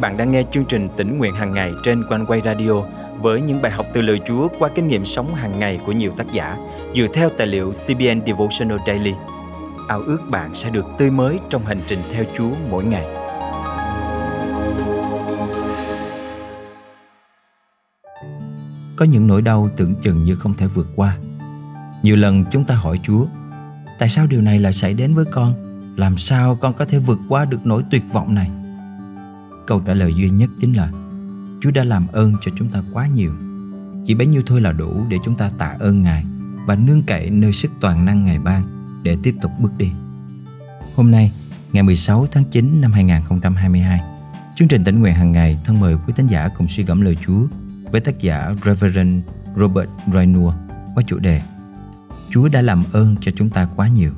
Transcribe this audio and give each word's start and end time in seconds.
bạn 0.00 0.16
đang 0.16 0.30
nghe 0.30 0.42
chương 0.50 0.64
trình 0.64 0.88
tỉnh 0.96 1.18
nguyện 1.18 1.34
hàng 1.34 1.52
ngày 1.52 1.72
trên 1.82 2.04
quanh 2.08 2.26
quay 2.26 2.40
radio 2.44 2.72
với 3.20 3.40
những 3.40 3.62
bài 3.62 3.72
học 3.72 3.86
từ 3.92 4.02
lời 4.02 4.20
Chúa 4.26 4.48
qua 4.58 4.68
kinh 4.74 4.88
nghiệm 4.88 5.04
sống 5.04 5.34
hàng 5.34 5.58
ngày 5.58 5.80
của 5.86 5.92
nhiều 5.92 6.12
tác 6.16 6.32
giả 6.32 6.56
dựa 6.94 7.06
theo 7.14 7.28
tài 7.38 7.46
liệu 7.46 7.72
CBN 7.72 8.26
Devotional 8.26 8.78
Daily. 8.86 9.12
Ao 9.88 10.00
ước 10.00 10.18
bạn 10.30 10.54
sẽ 10.54 10.70
được 10.70 10.86
tươi 10.98 11.10
mới 11.10 11.38
trong 11.50 11.66
hành 11.66 11.80
trình 11.86 11.98
theo 12.12 12.24
Chúa 12.36 12.50
mỗi 12.70 12.84
ngày. 12.84 13.06
Có 18.96 19.04
những 19.04 19.26
nỗi 19.26 19.42
đau 19.42 19.70
tưởng 19.76 19.94
chừng 20.02 20.24
như 20.24 20.34
không 20.34 20.54
thể 20.54 20.66
vượt 20.66 20.86
qua. 20.96 21.16
Nhiều 22.02 22.16
lần 22.16 22.44
chúng 22.50 22.64
ta 22.64 22.74
hỏi 22.74 23.00
Chúa, 23.02 23.26
tại 23.98 24.08
sao 24.08 24.26
điều 24.26 24.40
này 24.40 24.58
lại 24.58 24.72
xảy 24.72 24.94
đến 24.94 25.14
với 25.14 25.24
con? 25.32 25.54
Làm 25.96 26.18
sao 26.18 26.58
con 26.60 26.72
có 26.74 26.84
thể 26.84 26.98
vượt 26.98 27.18
qua 27.28 27.44
được 27.44 27.66
nỗi 27.66 27.82
tuyệt 27.90 28.02
vọng 28.12 28.34
này? 28.34 28.50
Câu 29.68 29.80
trả 29.80 29.94
lời 29.94 30.14
duy 30.14 30.30
nhất 30.30 30.50
chính 30.60 30.72
là 30.72 30.90
Chúa 31.60 31.70
đã 31.70 31.84
làm 31.84 32.06
ơn 32.12 32.34
cho 32.40 32.52
chúng 32.58 32.68
ta 32.68 32.82
quá 32.92 33.06
nhiều. 33.06 33.32
Chỉ 34.06 34.14
bấy 34.14 34.26
nhiêu 34.26 34.42
thôi 34.46 34.60
là 34.60 34.72
đủ 34.72 35.06
để 35.08 35.16
chúng 35.24 35.34
ta 35.34 35.50
tạ 35.58 35.76
ơn 35.78 36.02
Ngài 36.02 36.24
và 36.66 36.74
nương 36.74 37.02
cậy 37.02 37.30
nơi 37.30 37.52
sức 37.52 37.70
toàn 37.80 38.04
năng 38.04 38.24
Ngài 38.24 38.38
ban 38.38 38.62
để 39.02 39.16
tiếp 39.22 39.34
tục 39.42 39.52
bước 39.58 39.72
đi. 39.78 39.90
Hôm 40.94 41.10
nay, 41.10 41.32
ngày 41.72 41.82
16 41.82 42.26
tháng 42.32 42.44
9 42.44 42.80
năm 42.80 42.92
2022, 42.92 44.00
chương 44.56 44.68
trình 44.68 44.84
tỉnh 44.84 45.00
nguyện 45.00 45.14
hàng 45.14 45.32
ngày 45.32 45.58
thân 45.64 45.80
mời 45.80 45.96
quý 46.06 46.12
thánh 46.16 46.26
giả 46.26 46.48
cùng 46.48 46.68
suy 46.68 46.84
gẫm 46.84 47.00
lời 47.00 47.16
Chúa 47.26 47.46
với 47.90 48.00
tác 48.00 48.20
giả 48.20 48.54
Reverend 48.64 49.24
Robert 49.56 49.88
Raynor 50.14 50.54
qua 50.94 51.04
chủ 51.06 51.18
đề 51.18 51.42
Chúa 52.30 52.48
đã 52.48 52.62
làm 52.62 52.84
ơn 52.92 53.16
cho 53.20 53.32
chúng 53.36 53.50
ta 53.50 53.68
quá 53.76 53.88
nhiều. 53.88 54.12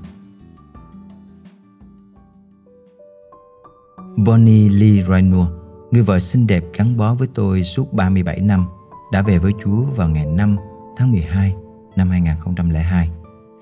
Bonnie 4.25 4.69
Lee 4.69 5.05
Raynor, 5.09 5.47
người 5.91 6.03
vợ 6.03 6.19
xinh 6.19 6.47
đẹp 6.47 6.65
gắn 6.75 6.97
bó 6.97 7.15
với 7.15 7.29
tôi 7.35 7.63
suốt 7.63 7.93
37 7.93 8.41
năm, 8.41 8.67
đã 9.13 9.23
về 9.23 9.39
với 9.39 9.53
Chúa 9.65 9.83
vào 9.83 10.09
ngày 10.09 10.27
5 10.27 10.57
tháng 10.97 11.13
12 11.13 11.55
năm 11.97 12.11
2002 12.11 13.11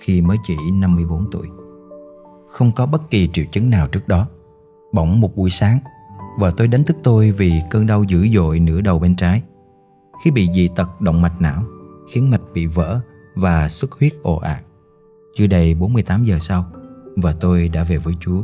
khi 0.00 0.20
mới 0.20 0.36
chỉ 0.42 0.54
54 0.72 1.30
tuổi. 1.30 1.48
Không 2.48 2.72
có 2.72 2.86
bất 2.86 3.10
kỳ 3.10 3.28
triệu 3.32 3.44
chứng 3.52 3.70
nào 3.70 3.88
trước 3.88 4.08
đó. 4.08 4.26
Bỗng 4.92 5.20
một 5.20 5.36
buổi 5.36 5.50
sáng, 5.50 5.78
vợ 6.38 6.52
tôi 6.56 6.68
đánh 6.68 6.84
thức 6.84 6.96
tôi 7.02 7.30
vì 7.30 7.52
cơn 7.70 7.86
đau 7.86 8.02
dữ 8.02 8.28
dội 8.34 8.60
nửa 8.60 8.80
đầu 8.80 8.98
bên 8.98 9.16
trái. 9.16 9.42
Khi 10.24 10.30
bị 10.30 10.48
dị 10.54 10.68
tật 10.76 11.00
động 11.00 11.22
mạch 11.22 11.40
não, 11.40 11.62
khiến 12.12 12.30
mạch 12.30 12.42
bị 12.54 12.66
vỡ 12.66 13.00
và 13.34 13.68
xuất 13.68 13.92
huyết 13.92 14.12
ồ 14.22 14.36
ạt. 14.36 14.64
Chưa 15.36 15.46
đầy 15.46 15.74
48 15.74 16.24
giờ 16.24 16.38
sau, 16.38 16.64
vợ 17.16 17.34
tôi 17.40 17.68
đã 17.68 17.84
về 17.84 17.96
với 17.96 18.14
Chúa. 18.20 18.42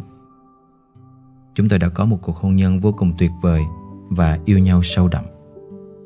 Chúng 1.55 1.69
tôi 1.69 1.79
đã 1.79 1.89
có 1.89 2.05
một 2.05 2.19
cuộc 2.23 2.37
hôn 2.37 2.57
nhân 2.57 2.81
vô 2.81 2.93
cùng 2.93 3.13
tuyệt 3.19 3.31
vời 3.43 3.63
và 4.09 4.39
yêu 4.45 4.59
nhau 4.59 4.83
sâu 4.83 5.09
đậm. 5.09 5.25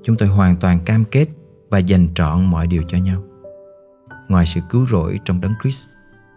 Chúng 0.05 0.17
tôi 0.17 0.29
hoàn 0.29 0.57
toàn 0.57 0.81
cam 0.85 1.05
kết 1.05 1.27
và 1.71 1.79
dành 1.79 2.09
trọn 2.15 2.45
mọi 2.45 2.67
điều 2.67 2.83
cho 2.89 2.99
nhau. 2.99 3.23
Ngoài 4.29 4.47
sự 4.47 4.61
cứu 4.71 4.87
rỗi 4.87 5.21
trong 5.25 5.41
đấng 5.41 5.55
Christ, 5.63 5.89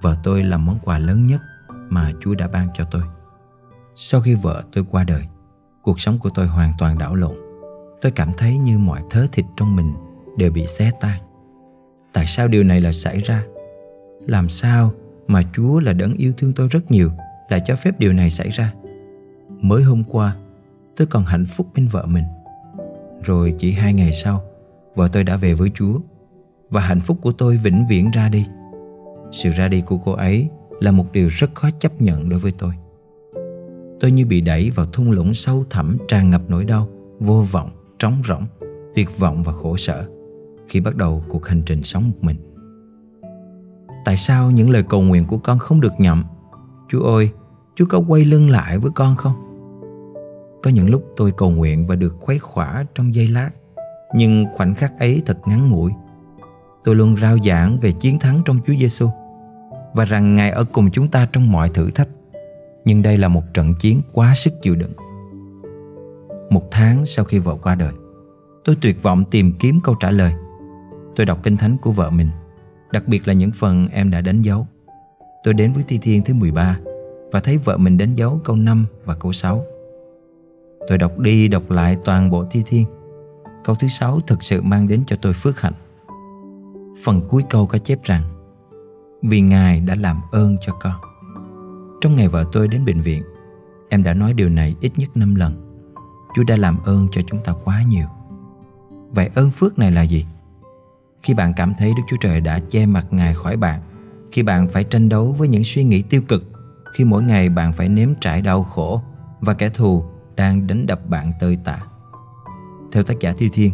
vợ 0.01 0.17
tôi 0.23 0.43
là 0.43 0.57
món 0.57 0.79
quà 0.79 0.99
lớn 0.99 1.27
nhất 1.27 1.41
mà 1.89 2.11
Chúa 2.21 2.35
đã 2.35 2.47
ban 2.47 2.67
cho 2.73 2.83
tôi. 2.91 3.01
Sau 3.95 4.21
khi 4.21 4.35
vợ 4.35 4.63
tôi 4.73 4.85
qua 4.91 5.03
đời, 5.03 5.23
cuộc 5.81 5.99
sống 5.99 6.19
của 6.19 6.29
tôi 6.35 6.47
hoàn 6.47 6.73
toàn 6.79 6.97
đảo 6.97 7.15
lộn. 7.15 7.35
Tôi 8.01 8.11
cảm 8.11 8.31
thấy 8.37 8.57
như 8.57 8.77
mọi 8.77 9.01
thớ 9.09 9.27
thịt 9.31 9.45
trong 9.57 9.75
mình 9.75 9.93
đều 10.37 10.51
bị 10.51 10.67
xé 10.67 10.91
tan. 11.01 11.21
Tại 12.13 12.25
sao 12.27 12.47
điều 12.47 12.63
này 12.63 12.81
lại 12.81 12.93
xảy 12.93 13.19
ra? 13.19 13.43
Làm 14.27 14.49
sao 14.49 14.91
mà 15.27 15.41
Chúa 15.53 15.79
là 15.79 15.93
đấng 15.93 16.13
yêu 16.13 16.33
thương 16.37 16.53
tôi 16.53 16.67
rất 16.67 16.91
nhiều 16.91 17.11
lại 17.49 17.61
cho 17.65 17.75
phép 17.75 17.99
điều 17.99 18.13
này 18.13 18.29
xảy 18.29 18.49
ra? 18.49 18.73
Mới 19.61 19.83
hôm 19.83 20.03
qua, 20.03 20.35
tôi 20.95 21.07
còn 21.07 21.23
hạnh 21.23 21.45
phúc 21.45 21.67
bên 21.75 21.87
vợ 21.87 22.05
mình. 22.05 22.23
Rồi 23.23 23.55
chỉ 23.57 23.71
hai 23.71 23.93
ngày 23.93 24.11
sau, 24.11 24.43
vợ 24.95 25.07
tôi 25.11 25.23
đã 25.23 25.37
về 25.37 25.53
với 25.53 25.71
chúa, 25.73 25.99
và 26.69 26.81
hạnh 26.81 27.01
phúc 27.01 27.17
của 27.21 27.31
tôi 27.31 27.57
vĩnh 27.57 27.85
viễn 27.89 28.11
ra 28.11 28.29
đi. 28.29 28.45
Sự 29.31 29.49
ra 29.49 29.67
đi 29.67 29.81
của 29.81 29.97
cô 29.97 30.11
ấy 30.11 30.49
là 30.79 30.91
một 30.91 31.11
điều 31.11 31.27
rất 31.27 31.55
khó 31.55 31.69
chấp 31.79 32.01
nhận 32.01 32.29
đối 32.29 32.39
với 32.39 32.51
tôi. 32.51 32.73
Tôi 33.99 34.11
như 34.11 34.25
bị 34.25 34.41
đẩy 34.41 34.69
vào 34.69 34.85
thung 34.85 35.11
lũng 35.11 35.33
sâu 35.33 35.65
thẳm, 35.69 35.97
tràn 36.07 36.29
ngập 36.29 36.41
nỗi 36.47 36.65
đau, 36.65 36.87
vô 37.19 37.45
vọng, 37.51 37.69
trống 37.99 38.21
rỗng, 38.27 38.45
tuyệt 38.95 39.19
vọng 39.19 39.43
và 39.43 39.51
khổ 39.51 39.77
sở 39.77 40.05
khi 40.67 40.79
bắt 40.79 40.95
đầu 40.95 41.23
cuộc 41.29 41.45
hành 41.45 41.61
trình 41.65 41.83
sống 41.83 42.03
một 42.09 42.17
mình. 42.21 42.37
Tại 44.05 44.17
sao 44.17 44.51
những 44.51 44.69
lời 44.69 44.83
cầu 44.89 45.01
nguyện 45.01 45.25
của 45.25 45.37
con 45.37 45.59
không 45.59 45.81
được 45.81 45.93
nhậm? 45.97 46.23
Chúa 46.89 47.03
ơi, 47.03 47.29
chúa 47.75 47.85
có 47.89 48.03
quay 48.07 48.25
lưng 48.25 48.49
lại 48.49 48.77
với 48.77 48.91
con 48.95 49.15
không? 49.15 49.50
Có 50.63 50.71
những 50.71 50.89
lúc 50.89 51.03
tôi 51.17 51.31
cầu 51.31 51.49
nguyện 51.49 51.87
và 51.87 51.95
được 51.95 52.15
khuấy 52.19 52.39
khỏa 52.39 52.85
trong 52.95 53.15
giây 53.15 53.27
lát, 53.27 53.49
nhưng 54.15 54.45
khoảnh 54.53 54.75
khắc 54.75 54.99
ấy 54.99 55.21
thật 55.25 55.37
ngắn 55.45 55.69
ngủi. 55.69 55.91
Tôi 56.83 56.95
luôn 56.95 57.17
rao 57.17 57.37
giảng 57.45 57.79
về 57.79 57.91
chiến 57.91 58.19
thắng 58.19 58.41
trong 58.45 58.59
Chúa 58.67 58.73
Giêsu 58.79 59.09
và 59.93 60.05
rằng 60.05 60.35
Ngài 60.35 60.51
ở 60.51 60.63
cùng 60.71 60.91
chúng 60.91 61.07
ta 61.07 61.27
trong 61.33 61.51
mọi 61.51 61.69
thử 61.69 61.91
thách. 61.91 62.07
Nhưng 62.85 63.01
đây 63.01 63.17
là 63.17 63.27
một 63.27 63.43
trận 63.53 63.73
chiến 63.79 64.01
quá 64.13 64.33
sức 64.35 64.53
chịu 64.61 64.75
đựng. 64.75 64.91
Một 66.49 66.71
tháng 66.71 67.05
sau 67.05 67.25
khi 67.25 67.39
vợ 67.39 67.55
qua 67.63 67.75
đời, 67.75 67.93
tôi 68.65 68.77
tuyệt 68.81 69.03
vọng 69.03 69.23
tìm 69.31 69.53
kiếm 69.59 69.79
câu 69.83 69.95
trả 69.95 70.11
lời. 70.11 70.33
Tôi 71.15 71.25
đọc 71.25 71.39
kinh 71.43 71.57
thánh 71.57 71.77
của 71.77 71.91
vợ 71.91 72.09
mình, 72.09 72.29
đặc 72.91 73.07
biệt 73.07 73.27
là 73.27 73.33
những 73.33 73.51
phần 73.51 73.87
em 73.87 74.11
đã 74.11 74.21
đánh 74.21 74.41
dấu. 74.41 74.67
Tôi 75.43 75.53
đến 75.53 75.73
với 75.73 75.83
Thi 75.87 75.99
Thiên 76.01 76.23
thứ 76.23 76.33
13 76.33 76.77
và 77.31 77.39
thấy 77.39 77.57
vợ 77.57 77.77
mình 77.77 77.97
đánh 77.97 78.15
dấu 78.15 78.39
câu 78.43 78.55
5 78.55 78.85
và 79.05 79.15
câu 79.15 79.33
6. 79.33 79.63
Tôi 80.87 80.97
đọc 80.97 81.19
đi 81.19 81.47
đọc 81.47 81.71
lại 81.71 81.97
toàn 82.05 82.29
bộ 82.29 82.45
thi 82.51 82.63
thiên 82.65 82.85
Câu 83.63 83.75
thứ 83.75 83.87
sáu 83.87 84.19
thực 84.27 84.43
sự 84.43 84.61
mang 84.61 84.87
đến 84.87 85.03
cho 85.07 85.15
tôi 85.21 85.33
phước 85.33 85.61
hạnh. 85.61 85.73
Phần 87.03 87.21
cuối 87.29 87.43
câu 87.49 87.65
có 87.65 87.77
chép 87.77 88.03
rằng, 88.03 88.23
Vì 89.21 89.41
Ngài 89.41 89.79
đã 89.79 89.95
làm 89.95 90.21
ơn 90.31 90.57
cho 90.61 90.73
con. 90.73 90.93
Trong 92.01 92.15
ngày 92.15 92.27
vợ 92.27 92.45
tôi 92.51 92.67
đến 92.67 92.85
bệnh 92.85 93.01
viện, 93.01 93.23
Em 93.89 94.03
đã 94.03 94.13
nói 94.13 94.33
điều 94.33 94.49
này 94.49 94.75
ít 94.81 94.91
nhất 94.97 95.17
5 95.17 95.35
lần. 95.35 95.81
Chúa 96.35 96.43
đã 96.43 96.57
làm 96.57 96.83
ơn 96.83 97.07
cho 97.11 97.21
chúng 97.27 97.39
ta 97.43 97.53
quá 97.63 97.83
nhiều. 97.87 98.07
Vậy 99.09 99.29
ơn 99.35 99.51
phước 99.51 99.79
này 99.79 99.91
là 99.91 100.01
gì? 100.01 100.25
Khi 101.23 101.33
bạn 101.33 101.53
cảm 101.55 101.73
thấy 101.79 101.93
Đức 101.97 102.03
Chúa 102.09 102.17
Trời 102.21 102.41
đã 102.41 102.59
che 102.59 102.85
mặt 102.85 103.07
Ngài 103.11 103.33
khỏi 103.33 103.57
bạn, 103.57 103.81
Khi 104.31 104.43
bạn 104.43 104.67
phải 104.67 104.83
tranh 104.83 105.09
đấu 105.09 105.35
với 105.37 105.47
những 105.47 105.63
suy 105.63 105.83
nghĩ 105.83 106.01
tiêu 106.01 106.21
cực, 106.27 106.43
Khi 106.93 107.03
mỗi 107.03 107.23
ngày 107.23 107.49
bạn 107.49 107.73
phải 107.73 107.89
nếm 107.89 108.09
trải 108.21 108.41
đau 108.41 108.63
khổ 108.63 109.01
Và 109.41 109.53
kẻ 109.53 109.69
thù 109.69 110.03
đang 110.35 110.67
đánh 110.67 110.85
đập 110.85 111.09
bạn 111.09 111.31
tơi 111.39 111.57
tả. 111.63 111.79
Theo 112.91 113.03
tác 113.03 113.19
giả 113.19 113.33
Thi 113.37 113.49
Thiên, 113.53 113.71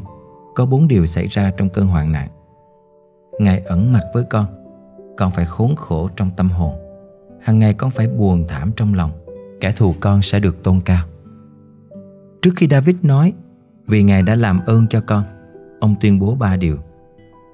có 0.56 0.66
bốn 0.66 0.88
điều 0.88 1.06
xảy 1.06 1.28
ra 1.28 1.52
trong 1.58 1.70
cơn 1.70 1.88
hoạn 1.88 2.12
nạn. 2.12 2.30
Ngài 3.40 3.60
ẩn 3.60 3.94
mặt 3.94 4.04
với 4.14 4.24
con, 4.30 4.46
con 5.18 5.32
phải 5.32 5.46
khốn 5.46 5.76
khổ 5.76 6.10
trong 6.16 6.32
tâm 6.38 6.50
hồn. 6.50 6.74
Hằng 7.42 7.60
ngày 7.60 7.74
con 7.74 7.92
phải 7.92 8.08
buồn 8.08 8.46
thảm 8.48 8.72
trong 8.76 8.94
lòng, 8.94 9.12
kẻ 9.62 9.72
thù 9.72 9.96
con 10.00 10.22
sẽ 10.22 10.40
được 10.40 10.64
tôn 10.64 10.82
cao. 10.82 11.06
Trước 12.42 12.52
khi 12.56 12.68
David 12.72 12.96
nói, 13.02 13.34
vì 13.88 14.04
Ngài 14.04 14.24
đã 14.24 14.36
làm 14.36 14.60
ơn 14.66 14.88
cho 14.88 15.02
con, 15.02 15.24
ông 15.80 15.96
tuyên 16.02 16.20
bố 16.20 16.36
ba 16.36 16.58
điều. 16.58 16.78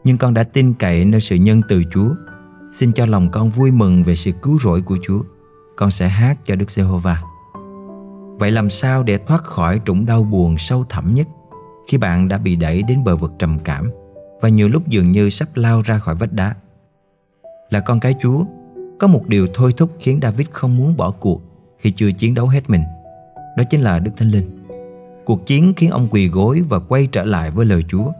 Nhưng 0.03 0.17
con 0.17 0.33
đã 0.33 0.43
tin 0.43 0.73
cậy 0.73 1.05
nơi 1.05 1.21
sự 1.21 1.35
nhân 1.35 1.61
từ 1.69 1.83
Chúa. 1.91 2.09
Xin 2.71 2.91
cho 2.93 3.05
lòng 3.05 3.29
con 3.31 3.49
vui 3.49 3.71
mừng 3.71 4.03
về 4.03 4.15
sự 4.15 4.31
cứu 4.41 4.59
rỗi 4.59 4.81
của 4.81 4.97
Chúa. 5.03 5.23
Con 5.77 5.91
sẽ 5.91 6.07
hát 6.07 6.37
cho 6.45 6.55
Đức 6.55 6.71
Giê-hô-va. 6.71 7.23
Vậy 8.37 8.51
làm 8.51 8.69
sao 8.69 9.03
để 9.03 9.17
thoát 9.17 9.43
khỏi 9.43 9.81
trũng 9.85 10.05
đau 10.05 10.23
buồn 10.23 10.57
sâu 10.57 10.85
thẳm 10.89 11.13
nhất 11.13 11.27
khi 11.87 11.97
bạn 11.97 12.27
đã 12.27 12.37
bị 12.37 12.55
đẩy 12.55 12.83
đến 12.83 13.03
bờ 13.03 13.15
vực 13.15 13.31
trầm 13.39 13.59
cảm 13.59 13.91
và 14.41 14.49
nhiều 14.49 14.69
lúc 14.69 14.87
dường 14.87 15.11
như 15.11 15.29
sắp 15.29 15.47
lao 15.55 15.81
ra 15.81 15.99
khỏi 15.99 16.15
vách 16.15 16.33
đá? 16.33 16.55
Là 17.69 17.79
con 17.79 17.99
cái 17.99 18.15
Chúa, 18.21 18.43
có 18.99 19.07
một 19.07 19.27
điều 19.27 19.47
thôi 19.53 19.73
thúc 19.77 19.89
khiến 19.99 20.19
David 20.21 20.47
không 20.51 20.77
muốn 20.77 20.97
bỏ 20.97 21.11
cuộc 21.11 21.41
khi 21.77 21.91
chưa 21.91 22.11
chiến 22.11 22.33
đấu 22.33 22.47
hết 22.47 22.69
mình. 22.69 22.83
Đó 23.57 23.63
chính 23.69 23.81
là 23.81 23.99
Đức 23.99 24.11
Thánh 24.17 24.29
Linh. 24.29 24.65
Cuộc 25.25 25.45
chiến 25.45 25.73
khiến 25.77 25.89
ông 25.89 26.07
quỳ 26.11 26.27
gối 26.27 26.61
và 26.69 26.79
quay 26.79 27.07
trở 27.07 27.25
lại 27.25 27.51
với 27.51 27.65
lời 27.65 27.83
Chúa. 27.87 28.11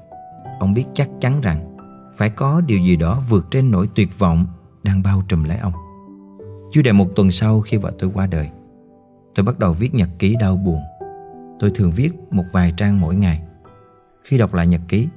Ông 0.59 0.73
biết 0.73 0.85
chắc 0.93 1.09
chắn 1.21 1.41
rằng 1.41 1.77
phải 2.17 2.29
có 2.29 2.61
điều 2.61 2.79
gì 2.79 2.95
đó 2.95 3.23
vượt 3.29 3.51
trên 3.51 3.71
nỗi 3.71 3.89
tuyệt 3.95 4.19
vọng 4.19 4.45
đang 4.83 5.03
bao 5.03 5.23
trùm 5.27 5.43
lấy 5.43 5.57
ông. 5.57 5.73
Chưa 6.71 6.81
đầy 6.81 6.93
một 6.93 7.07
tuần 7.15 7.31
sau 7.31 7.61
khi 7.61 7.77
vợ 7.77 7.91
tôi 7.99 8.11
qua 8.13 8.27
đời, 8.27 8.49
tôi 9.35 9.45
bắt 9.45 9.59
đầu 9.59 9.74
viết 9.74 9.95
nhật 9.95 10.09
ký 10.19 10.35
đau 10.39 10.57
buồn. 10.57 10.81
Tôi 11.59 11.71
thường 11.75 11.91
viết 11.91 12.09
một 12.31 12.44
vài 12.51 12.74
trang 12.77 13.01
mỗi 13.01 13.15
ngày. 13.15 13.41
Khi 14.24 14.38
đọc 14.38 14.53
lại 14.53 14.68
nhật 14.68 14.81
ký, 14.88 15.07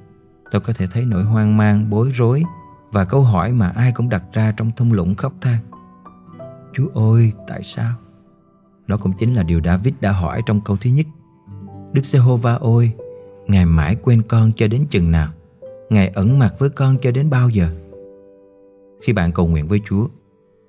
tôi 0.51 0.61
có 0.61 0.73
thể 0.73 0.87
thấy 0.91 1.05
nỗi 1.05 1.23
hoang 1.23 1.57
mang, 1.57 1.89
bối 1.89 2.11
rối 2.13 2.43
và 2.91 3.05
câu 3.05 3.21
hỏi 3.21 3.51
mà 3.51 3.69
ai 3.69 3.91
cũng 3.91 4.09
đặt 4.09 4.23
ra 4.33 4.53
trong 4.57 4.71
thung 4.75 4.93
lũng 4.93 5.15
khóc 5.15 5.33
than. 5.41 5.57
Chúa 6.73 6.87
ơi, 7.13 7.31
tại 7.47 7.63
sao? 7.63 7.93
Đó 8.87 8.97
cũng 8.97 9.13
chính 9.19 9.35
là 9.35 9.43
điều 9.43 9.61
David 9.65 9.93
đã 10.01 10.11
hỏi 10.11 10.41
trong 10.45 10.61
câu 10.61 10.77
thứ 10.81 10.89
nhất. 10.89 11.05
Đức 11.93 12.05
Giê-hô-va 12.05 12.55
ơi, 12.55 12.91
Ngài 13.47 13.65
mãi 13.65 13.95
quên 13.95 14.21
con 14.27 14.51
cho 14.55 14.67
đến 14.67 14.85
chừng 14.89 15.11
nào? 15.11 15.31
Ngài 15.89 16.07
ẩn 16.07 16.39
mặt 16.39 16.55
với 16.59 16.69
con 16.69 16.97
cho 17.01 17.11
đến 17.11 17.29
bao 17.29 17.49
giờ? 17.49 17.69
Khi 19.01 19.13
bạn 19.13 19.31
cầu 19.31 19.47
nguyện 19.47 19.67
với 19.67 19.81
Chúa, 19.85 20.07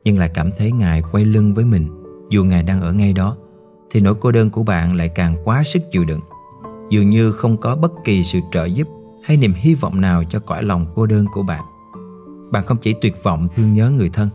nhưng 0.05 0.19
lại 0.19 0.31
cảm 0.35 0.51
thấy 0.59 0.73
Ngài 0.73 1.03
quay 1.12 1.25
lưng 1.25 1.55
với 1.55 1.65
mình 1.65 1.89
dù 2.29 2.45
Ngài 2.45 2.63
đang 2.63 2.81
ở 2.81 2.93
ngay 2.93 3.13
đó, 3.13 3.37
thì 3.91 4.01
nỗi 4.01 4.15
cô 4.21 4.33
đơn 4.33 4.51
của 4.51 4.63
bạn 4.63 4.97
lại 4.97 5.09
càng 5.09 5.37
quá 5.45 5.63
sức 5.63 5.83
chịu 5.93 6.05
đựng. 6.05 6.21
Dường 6.91 7.11
như 7.11 7.33
không 7.33 7.57
có 7.57 7.77
bất 7.77 7.93
kỳ 8.05 8.23
sự 8.23 8.41
trợ 8.53 8.65
giúp 8.65 8.89
hay 9.23 9.37
niềm 9.37 9.53
hy 9.57 9.75
vọng 9.75 10.01
nào 10.01 10.25
cho 10.31 10.41
cõi 10.41 10.63
lòng 10.63 10.87
cô 10.95 11.07
đơn 11.07 11.27
của 11.33 11.43
bạn. 11.43 11.65
Bạn 12.51 12.67
không 12.67 12.77
chỉ 12.77 12.95
tuyệt 13.01 13.23
vọng 13.23 13.49
thương 13.57 13.75
nhớ 13.75 13.91
người 13.91 14.09
thân, 14.09 14.29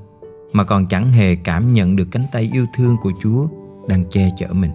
mà 0.53 0.63
còn 0.63 0.87
chẳng 0.87 1.11
hề 1.11 1.35
cảm 1.35 1.73
nhận 1.73 1.95
được 1.95 2.07
cánh 2.11 2.25
tay 2.31 2.49
yêu 2.53 2.65
thương 2.75 2.97
của 3.01 3.11
Chúa 3.21 3.47
đang 3.87 4.09
che 4.09 4.29
chở 4.37 4.47
mình, 4.47 4.71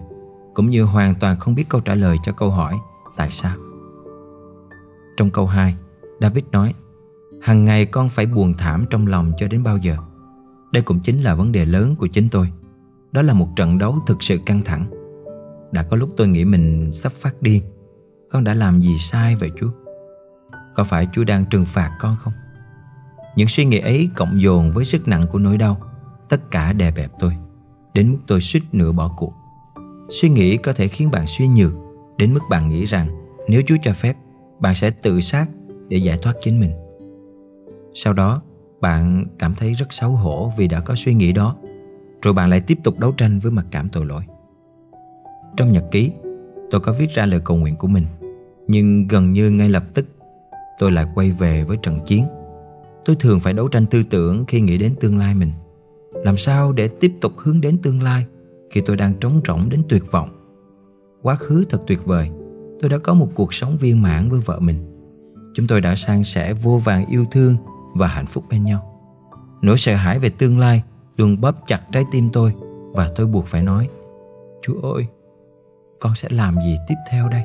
cũng 0.53 0.69
như 0.69 0.83
hoàn 0.83 1.15
toàn 1.15 1.39
không 1.39 1.55
biết 1.55 1.69
câu 1.69 1.81
trả 1.81 1.95
lời 1.95 2.17
cho 2.23 2.31
câu 2.31 2.49
hỏi 2.49 2.75
tại 3.15 3.31
sao. 3.31 3.55
Trong 5.17 5.29
câu 5.29 5.47
2, 5.47 5.75
David 6.21 6.43
nói, 6.51 6.73
Hằng 7.41 7.65
ngày 7.65 7.85
con 7.85 8.09
phải 8.09 8.25
buồn 8.25 8.53
thảm 8.57 8.85
trong 8.89 9.07
lòng 9.07 9.31
cho 9.37 9.47
đến 9.47 9.63
bao 9.63 9.77
giờ? 9.77 9.97
Đây 10.71 10.83
cũng 10.83 10.99
chính 10.99 11.23
là 11.23 11.35
vấn 11.35 11.51
đề 11.51 11.65
lớn 11.65 11.95
của 11.95 12.07
chính 12.07 12.29
tôi. 12.29 12.47
Đó 13.11 13.21
là 13.21 13.33
một 13.33 13.47
trận 13.55 13.77
đấu 13.77 13.95
thực 14.07 14.23
sự 14.23 14.39
căng 14.45 14.61
thẳng. 14.63 14.89
Đã 15.71 15.83
có 15.83 15.97
lúc 15.97 16.09
tôi 16.17 16.27
nghĩ 16.27 16.45
mình 16.45 16.91
sắp 16.91 17.11
phát 17.11 17.41
điên. 17.41 17.63
Con 18.31 18.43
đã 18.43 18.53
làm 18.53 18.81
gì 18.81 18.97
sai 18.97 19.35
vậy 19.35 19.51
Chúa? 19.59 19.69
Có 20.75 20.83
phải 20.83 21.07
Chúa 21.13 21.23
đang 21.23 21.45
trừng 21.45 21.65
phạt 21.65 21.91
con 21.99 22.15
không? 22.19 22.33
Những 23.35 23.47
suy 23.47 23.65
nghĩ 23.65 23.79
ấy 23.79 24.09
cộng 24.15 24.41
dồn 24.41 24.71
với 24.71 24.85
sức 24.85 25.07
nặng 25.07 25.23
của 25.31 25.39
nỗi 25.39 25.57
đau 25.57 25.77
Tất 26.29 26.51
cả 26.51 26.73
đè 26.73 26.91
bẹp 26.91 27.11
tôi, 27.19 27.37
Đến 27.93 28.11
mức 28.11 28.17
tôi 28.27 28.41
suýt 28.41 28.61
nửa 28.71 28.91
bỏ 28.91 29.11
cuộc 29.17 29.33
Suy 30.09 30.29
nghĩ 30.29 30.57
có 30.57 30.73
thể 30.73 30.87
khiến 30.87 31.11
bạn 31.11 31.27
suy 31.27 31.47
nhược, 31.47 31.73
Đến 32.17 32.33
mức 32.33 32.39
bạn 32.49 32.69
nghĩ 32.69 32.85
rằng 32.85 33.07
Nếu 33.47 33.61
Chúa 33.67 33.75
cho 33.83 33.93
phép, 33.93 34.15
Bạn 34.59 34.75
sẽ 34.75 34.91
tự 34.91 35.21
sát 35.21 35.45
để 35.87 35.97
giải 35.97 36.17
thoát 36.21 36.33
chính 36.41 36.59
mình 36.59 36.71
Sau 37.93 38.13
đó, 38.13 38.41
bạn 38.81 39.25
cảm 39.39 39.55
thấy 39.55 39.73
rất 39.73 39.93
xấu 39.93 40.09
hổ 40.09 40.53
vì 40.57 40.67
đã 40.67 40.79
có 40.79 40.95
suy 40.95 41.13
nghĩ 41.13 41.31
đó 41.31 41.55
rồi 42.21 42.33
bạn 42.33 42.49
lại 42.49 42.61
tiếp 42.61 42.77
tục 42.83 42.99
đấu 42.99 43.11
tranh 43.11 43.39
với 43.39 43.51
mặc 43.51 43.65
cảm 43.71 43.89
tội 43.89 44.05
lỗi. 44.05 44.21
Trong 45.57 45.71
nhật 45.71 45.83
ký, 45.91 46.11
Tôi 46.71 46.81
có 46.81 46.93
viết 46.99 47.09
ra 47.13 47.25
lời 47.25 47.41
cầu 47.45 47.57
nguyện 47.57 47.75
của 47.75 47.87
mình, 47.87 48.05
Nhưng 48.67 49.07
gần 49.07 49.33
như 49.33 49.51
ngay 49.51 49.69
lập 49.69 49.83
tức, 49.93 50.05
Tôi 50.79 50.91
lại 50.91 51.05
quay 51.15 51.31
về 51.31 51.63
với 51.63 51.77
trận 51.77 51.99
chiến. 52.05 52.25
Tôi 53.05 53.15
thường 53.15 53.39
phải 53.39 53.53
đấu 53.53 53.67
tranh 53.67 53.85
tư 53.85 54.03
tưởng 54.09 54.45
khi 54.45 54.61
nghĩ 54.61 54.77
đến 54.77 54.95
tương 54.99 55.17
lai 55.17 55.35
mình. 55.35 55.51
Làm 56.13 56.37
sao 56.37 56.73
để 56.73 56.87
tiếp 56.87 57.11
tục 57.21 57.33
hướng 57.37 57.61
đến 57.61 57.77
tương 57.77 58.03
lai 58.03 58.25
Khi 58.71 58.81
tôi 58.81 58.95
đang 58.95 59.13
trống 59.13 59.41
rỗng 59.47 59.69
đến 59.69 59.81
tuyệt 59.89 60.03
vọng? 60.11 60.29
Quá 61.21 61.35
khứ 61.35 61.65
thật 61.69 61.81
tuyệt 61.87 62.05
vời, 62.05 62.29
Tôi 62.79 62.89
đã 62.89 62.97
có 62.97 63.13
một 63.13 63.29
cuộc 63.35 63.53
sống 63.53 63.77
viên 63.77 64.01
mãn 64.01 64.29
với 64.29 64.39
vợ 64.39 64.59
mình. 64.59 64.75
Chúng 65.53 65.67
tôi 65.67 65.81
đã 65.81 65.95
san 65.95 66.23
sẻ 66.23 66.53
vô 66.53 66.77
vàng 66.77 67.05
yêu 67.05 67.25
thương 67.31 67.55
và 67.95 68.07
hạnh 68.07 68.25
phúc 68.25 68.43
bên 68.49 68.63
nhau. 68.63 69.01
Nỗi 69.61 69.77
sợ 69.77 69.95
hãi 69.95 70.19
về 70.19 70.29
tương 70.29 70.59
lai 70.59 70.83
luôn 71.19 71.41
bóp 71.41 71.55
chặt 71.67 71.81
trái 71.91 72.05
tim 72.11 72.29
tôi 72.33 72.53
Và 72.93 73.09
tôi 73.15 73.27
buộc 73.27 73.47
phải 73.47 73.63
nói 73.63 73.89
Chúa 74.61 74.81
ơi, 74.93 75.05
con 75.99 76.15
sẽ 76.15 76.29
làm 76.31 76.55
gì 76.65 76.77
tiếp 76.87 76.95
theo 77.11 77.29
đây? 77.29 77.43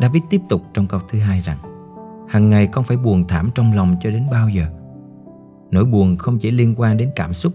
David 0.00 0.22
tiếp 0.30 0.40
tục 0.48 0.62
trong 0.74 0.86
câu 0.86 1.00
thứ 1.08 1.18
hai 1.18 1.40
rằng 1.40 1.58
Hằng 2.28 2.48
ngày 2.48 2.66
con 2.66 2.84
phải 2.84 2.96
buồn 2.96 3.24
thảm 3.28 3.50
trong 3.54 3.72
lòng 3.72 3.96
cho 4.00 4.10
đến 4.10 4.22
bao 4.30 4.48
giờ? 4.48 4.66
Nỗi 5.70 5.84
buồn 5.84 6.16
không 6.16 6.38
chỉ 6.38 6.50
liên 6.50 6.74
quan 6.76 6.96
đến 6.96 7.10
cảm 7.16 7.34
xúc 7.34 7.52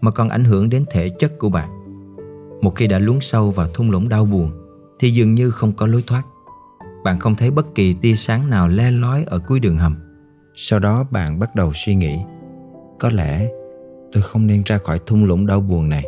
mà 0.00 0.10
còn 0.10 0.28
ảnh 0.28 0.44
hưởng 0.44 0.68
đến 0.68 0.84
thể 0.90 1.08
chất 1.08 1.38
của 1.38 1.48
bạn. 1.48 1.70
Một 2.60 2.70
khi 2.70 2.86
đã 2.86 2.98
lún 2.98 3.18
sâu 3.20 3.50
vào 3.50 3.66
thung 3.74 3.90
lũng 3.90 4.08
đau 4.08 4.24
buồn 4.24 4.50
thì 4.98 5.10
dường 5.10 5.34
như 5.34 5.50
không 5.50 5.72
có 5.72 5.86
lối 5.86 6.04
thoát. 6.06 6.22
Bạn 7.04 7.18
không 7.18 7.34
thấy 7.34 7.50
bất 7.50 7.74
kỳ 7.74 7.92
tia 7.92 8.14
sáng 8.14 8.50
nào 8.50 8.68
le 8.68 8.90
lói 8.90 9.24
ở 9.24 9.38
cuối 9.38 9.60
đường 9.60 9.78
hầm. 9.78 9.96
Sau 10.54 10.78
đó 10.78 11.04
bạn 11.10 11.38
bắt 11.38 11.54
đầu 11.54 11.72
suy 11.74 11.94
nghĩ 11.94 12.18
Có 12.98 13.10
lẽ 13.10 13.48
tôi 14.14 14.22
không 14.22 14.46
nên 14.46 14.62
ra 14.66 14.78
khỏi 14.78 14.98
thung 15.06 15.24
lũng 15.24 15.46
đau 15.46 15.60
buồn 15.60 15.88
này 15.88 16.04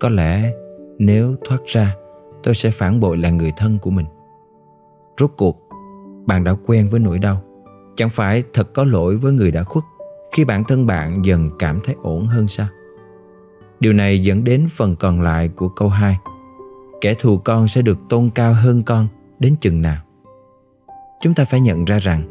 Có 0.00 0.08
lẽ 0.08 0.52
nếu 0.98 1.36
thoát 1.44 1.60
ra, 1.66 1.96
tôi 2.42 2.54
sẽ 2.54 2.70
phản 2.70 3.00
bội 3.00 3.16
lại 3.16 3.32
người 3.32 3.52
thân 3.56 3.78
của 3.78 3.90
mình 3.90 4.06
Rốt 5.20 5.30
cuộc, 5.36 5.68
bạn 6.26 6.44
đã 6.44 6.54
quen 6.66 6.88
với 6.90 7.00
nỗi 7.00 7.18
đau 7.18 7.42
Chẳng 7.96 8.10
phải 8.10 8.42
thật 8.52 8.72
có 8.74 8.84
lỗi 8.84 9.16
với 9.16 9.32
người 9.32 9.50
đã 9.50 9.62
khuất, 9.62 9.84
khi 10.32 10.44
bản 10.44 10.64
thân 10.64 10.86
bạn 10.86 11.24
dần 11.24 11.50
cảm 11.58 11.80
thấy 11.84 11.94
ổn 12.02 12.26
hơn 12.26 12.48
sao? 12.48 12.66
Điều 13.80 13.92
này 13.92 14.18
dẫn 14.18 14.44
đến 14.44 14.68
phần 14.70 14.96
còn 14.96 15.20
lại 15.20 15.48
của 15.48 15.68
câu 15.68 15.88
2. 15.88 16.16
Kẻ 17.00 17.14
thù 17.14 17.38
con 17.38 17.68
sẽ 17.68 17.82
được 17.82 17.98
tôn 18.08 18.30
cao 18.34 18.52
hơn 18.52 18.82
con 18.82 19.08
đến 19.38 19.54
chừng 19.60 19.82
nào? 19.82 20.02
Chúng 21.20 21.34
ta 21.34 21.44
phải 21.44 21.60
nhận 21.60 21.84
ra 21.84 21.98
rằng, 21.98 22.22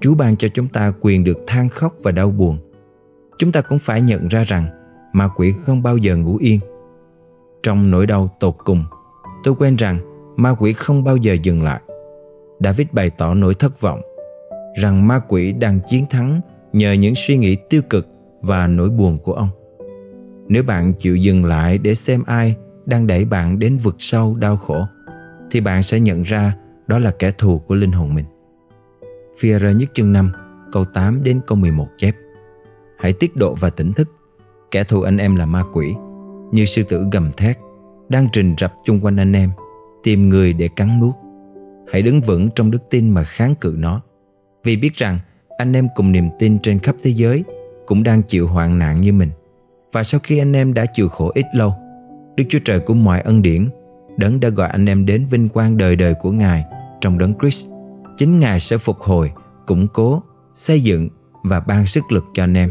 Chúa 0.00 0.14
ban 0.14 0.36
cho 0.36 0.48
chúng 0.54 0.68
ta 0.68 0.92
quyền 1.00 1.24
được 1.24 1.38
than 1.46 1.68
khóc 1.68 1.94
và 2.02 2.10
đau 2.10 2.30
buồn. 2.30 2.58
Chúng 3.38 3.52
ta 3.52 3.60
cũng 3.60 3.78
phải 3.78 4.00
nhận 4.00 4.28
ra 4.28 4.44
rằng 4.44 4.66
ma 5.12 5.28
quỷ 5.36 5.54
không 5.66 5.82
bao 5.82 5.96
giờ 5.96 6.16
ngủ 6.16 6.36
yên. 6.36 6.60
Trong 7.62 7.90
nỗi 7.90 8.06
đau 8.06 8.36
tột 8.40 8.54
cùng, 8.64 8.84
tôi 9.44 9.54
quen 9.58 9.76
rằng 9.76 9.98
ma 10.36 10.54
quỷ 10.58 10.72
không 10.72 11.04
bao 11.04 11.16
giờ 11.16 11.36
dừng 11.42 11.62
lại. 11.62 11.80
David 12.60 12.86
bày 12.92 13.10
tỏ 13.10 13.34
nỗi 13.34 13.54
thất 13.54 13.80
vọng 13.80 14.00
rằng 14.74 15.08
ma 15.08 15.20
quỷ 15.28 15.52
đang 15.52 15.80
chiến 15.88 16.06
thắng 16.10 16.40
nhờ 16.72 16.92
những 16.92 17.14
suy 17.14 17.36
nghĩ 17.36 17.56
tiêu 17.70 17.82
cực 17.90 18.06
và 18.40 18.66
nỗi 18.66 18.90
buồn 18.90 19.18
của 19.18 19.32
ông. 19.32 19.48
Nếu 20.48 20.62
bạn 20.62 20.92
chịu 20.92 21.16
dừng 21.16 21.44
lại 21.44 21.78
để 21.78 21.94
xem 21.94 22.22
ai 22.26 22.56
đang 22.86 23.06
đẩy 23.06 23.24
bạn 23.24 23.58
đến 23.58 23.76
vực 23.76 23.94
sâu 23.98 24.36
đau 24.38 24.56
khổ, 24.56 24.86
thì 25.50 25.60
bạn 25.60 25.82
sẽ 25.82 26.00
nhận 26.00 26.22
ra 26.22 26.54
đó 26.86 26.98
là 26.98 27.10
kẻ 27.10 27.30
thù 27.30 27.58
của 27.58 27.74
linh 27.74 27.92
hồn 27.92 28.14
mình. 28.14 28.24
phía 29.38 29.58
rơ 29.58 29.70
nhất 29.70 29.88
chương 29.94 30.12
5, 30.12 30.32
câu 30.72 30.84
8 30.84 31.22
đến 31.22 31.40
câu 31.46 31.58
11 31.58 31.88
chép. 31.96 32.14
Hãy 32.98 33.12
tiết 33.12 33.36
độ 33.36 33.54
và 33.54 33.70
tỉnh 33.70 33.92
thức. 33.92 34.10
Kẻ 34.70 34.84
thù 34.84 35.02
anh 35.02 35.16
em 35.16 35.36
là 35.36 35.46
ma 35.46 35.62
quỷ, 35.72 35.94
như 36.52 36.64
sư 36.64 36.82
tử 36.82 37.06
gầm 37.12 37.32
thét, 37.36 37.58
đang 38.08 38.28
trình 38.32 38.54
rập 38.58 38.74
chung 38.84 39.04
quanh 39.04 39.16
anh 39.16 39.32
em, 39.32 39.50
tìm 40.02 40.28
người 40.28 40.52
để 40.52 40.68
cắn 40.68 41.00
nuốt. 41.00 41.14
Hãy 41.92 42.02
đứng 42.02 42.20
vững 42.20 42.48
trong 42.54 42.70
đức 42.70 42.90
tin 42.90 43.10
mà 43.10 43.22
kháng 43.24 43.54
cự 43.54 43.74
nó, 43.78 44.00
vì 44.64 44.76
biết 44.76 44.94
rằng 44.94 45.18
anh 45.58 45.76
em 45.76 45.88
cùng 45.94 46.12
niềm 46.12 46.28
tin 46.38 46.58
trên 46.58 46.78
khắp 46.78 46.96
thế 47.02 47.10
giới 47.10 47.44
cũng 47.86 48.02
đang 48.02 48.22
chịu 48.22 48.46
hoạn 48.46 48.78
nạn 48.78 49.00
như 49.00 49.12
mình. 49.12 49.30
Và 49.92 50.02
sau 50.02 50.20
khi 50.22 50.38
anh 50.38 50.52
em 50.52 50.74
đã 50.74 50.86
chịu 50.92 51.08
khổ 51.08 51.32
ít 51.34 51.46
lâu, 51.54 51.74
Đức 52.36 52.44
Chúa 52.48 52.58
Trời 52.64 52.80
của 52.80 52.94
mọi 52.94 53.20
ân 53.20 53.42
điển, 53.42 53.68
đấng 54.16 54.40
đã 54.40 54.48
gọi 54.48 54.68
anh 54.68 54.86
em 54.86 55.06
đến 55.06 55.26
vinh 55.30 55.48
quang 55.48 55.76
đời 55.76 55.96
đời 55.96 56.14
của 56.14 56.32
Ngài 56.32 56.64
trong 57.00 57.18
đấng 57.18 57.34
Christ. 57.40 57.68
Chính 58.16 58.40
Ngài 58.40 58.60
sẽ 58.60 58.78
phục 58.78 58.98
hồi, 58.98 59.32
củng 59.66 59.88
cố, 59.88 60.22
xây 60.54 60.80
dựng 60.80 61.08
và 61.42 61.60
ban 61.60 61.86
sức 61.86 62.04
lực 62.12 62.24
cho 62.34 62.42
anh 62.42 62.54
em. 62.54 62.70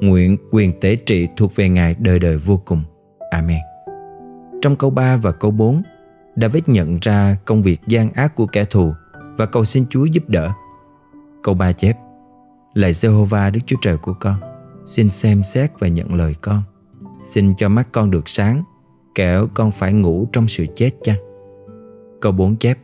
Nguyện 0.00 0.36
quyền 0.50 0.80
tế 0.80 0.96
trị 0.96 1.28
thuộc 1.36 1.56
về 1.56 1.68
Ngài 1.68 1.96
đời 1.98 2.18
đời 2.18 2.36
vô 2.36 2.60
cùng. 2.64 2.82
Amen. 3.30 3.60
Trong 4.62 4.76
câu 4.76 4.90
3 4.90 5.16
và 5.16 5.32
câu 5.32 5.50
4, 5.50 5.82
David 6.36 6.62
nhận 6.66 6.98
ra 7.02 7.36
công 7.44 7.62
việc 7.62 7.80
gian 7.86 8.12
ác 8.12 8.34
của 8.34 8.46
kẻ 8.46 8.64
thù 8.64 8.92
và 9.36 9.46
cầu 9.46 9.64
xin 9.64 9.84
Chúa 9.90 10.04
giúp 10.04 10.28
đỡ. 10.28 10.50
Câu 11.42 11.54
3 11.54 11.72
chép 11.72 11.96
Lạy 12.74 12.92
Jehovah 12.92 13.52
Đức 13.52 13.60
Chúa 13.66 13.76
Trời 13.82 13.96
của 13.96 14.14
con 14.20 14.34
Xin 14.84 15.10
xem 15.10 15.42
xét 15.42 15.70
và 15.78 15.88
nhận 15.88 16.14
lời 16.14 16.34
con 16.40 16.62
Xin 17.22 17.52
cho 17.58 17.68
mắt 17.68 17.88
con 17.92 18.10
được 18.10 18.28
sáng 18.28 18.62
Kẻo 19.14 19.48
con 19.54 19.70
phải 19.70 19.92
ngủ 19.92 20.28
trong 20.32 20.48
sự 20.48 20.66
chết 20.74 20.90
chăng 21.02 21.18
Câu 22.20 22.32
4 22.32 22.56
chép 22.56 22.78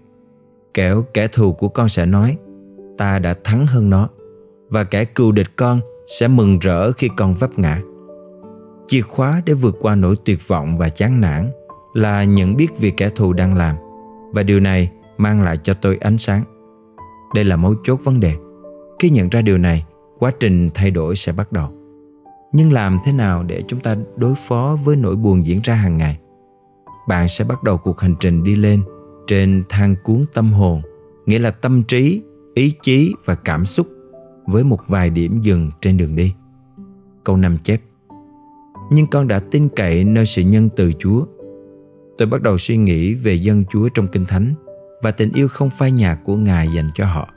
Kẻo 0.74 1.02
kẻ 1.14 1.26
thù 1.26 1.52
của 1.52 1.68
con 1.68 1.88
sẽ 1.88 2.06
nói 2.06 2.38
Ta 2.98 3.18
đã 3.18 3.34
thắng 3.44 3.66
hơn 3.66 3.90
nó 3.90 4.08
Và 4.68 4.84
kẻ 4.84 5.04
cừu 5.04 5.32
địch 5.32 5.56
con 5.56 5.80
sẽ 6.06 6.28
mừng 6.28 6.58
rỡ 6.58 6.92
khi 6.92 7.08
con 7.16 7.34
vấp 7.34 7.58
ngã 7.58 7.80
Chìa 8.86 9.00
khóa 9.00 9.42
để 9.44 9.54
vượt 9.54 9.76
qua 9.80 9.94
nỗi 9.94 10.16
tuyệt 10.24 10.48
vọng 10.48 10.78
và 10.78 10.88
chán 10.88 11.20
nản 11.20 11.50
Là 11.94 12.24
nhận 12.24 12.56
biết 12.56 12.78
việc 12.78 12.96
kẻ 12.96 13.10
thù 13.10 13.32
đang 13.32 13.54
làm 13.54 13.76
Và 14.32 14.42
điều 14.42 14.60
này 14.60 14.90
mang 15.18 15.42
lại 15.42 15.58
cho 15.62 15.74
tôi 15.74 15.98
ánh 16.00 16.18
sáng 16.18 16.42
Đây 17.34 17.44
là 17.44 17.56
mấu 17.56 17.74
chốt 17.84 18.00
vấn 18.04 18.20
đề 18.20 18.36
khi 18.98 19.10
nhận 19.10 19.28
ra 19.28 19.42
điều 19.42 19.58
này, 19.58 19.84
quá 20.18 20.30
trình 20.40 20.70
thay 20.74 20.90
đổi 20.90 21.16
sẽ 21.16 21.32
bắt 21.32 21.52
đầu. 21.52 21.68
Nhưng 22.52 22.72
làm 22.72 22.98
thế 23.04 23.12
nào 23.12 23.42
để 23.42 23.62
chúng 23.68 23.80
ta 23.80 23.96
đối 24.16 24.34
phó 24.34 24.78
với 24.84 24.96
nỗi 24.96 25.16
buồn 25.16 25.46
diễn 25.46 25.60
ra 25.64 25.74
hàng 25.74 25.96
ngày? 25.96 26.18
Bạn 27.08 27.28
sẽ 27.28 27.44
bắt 27.44 27.62
đầu 27.62 27.78
cuộc 27.78 28.00
hành 28.00 28.14
trình 28.20 28.44
đi 28.44 28.56
lên 28.56 28.82
trên 29.26 29.62
thang 29.68 29.96
cuốn 30.02 30.24
tâm 30.34 30.52
hồn, 30.52 30.82
nghĩa 31.26 31.38
là 31.38 31.50
tâm 31.50 31.82
trí, 31.82 32.22
ý 32.54 32.72
chí 32.82 33.14
và 33.24 33.34
cảm 33.34 33.66
xúc 33.66 33.86
với 34.46 34.64
một 34.64 34.80
vài 34.88 35.10
điểm 35.10 35.40
dừng 35.42 35.70
trên 35.80 35.96
đường 35.96 36.16
đi. 36.16 36.34
Câu 37.24 37.36
5 37.36 37.58
chép 37.58 37.80
Nhưng 38.90 39.06
con 39.06 39.28
đã 39.28 39.38
tin 39.38 39.68
cậy 39.68 40.04
nơi 40.04 40.26
sự 40.26 40.42
nhân 40.42 40.68
từ 40.76 40.92
Chúa. 40.98 41.24
Tôi 42.18 42.28
bắt 42.28 42.42
đầu 42.42 42.58
suy 42.58 42.76
nghĩ 42.76 43.14
về 43.14 43.34
dân 43.34 43.64
Chúa 43.70 43.88
trong 43.88 44.08
Kinh 44.08 44.24
Thánh 44.24 44.54
và 45.02 45.10
tình 45.10 45.32
yêu 45.32 45.48
không 45.48 45.70
phai 45.70 45.92
nhạt 45.92 46.18
của 46.24 46.36
Ngài 46.36 46.68
dành 46.68 46.90
cho 46.94 47.06
họ. 47.06 47.28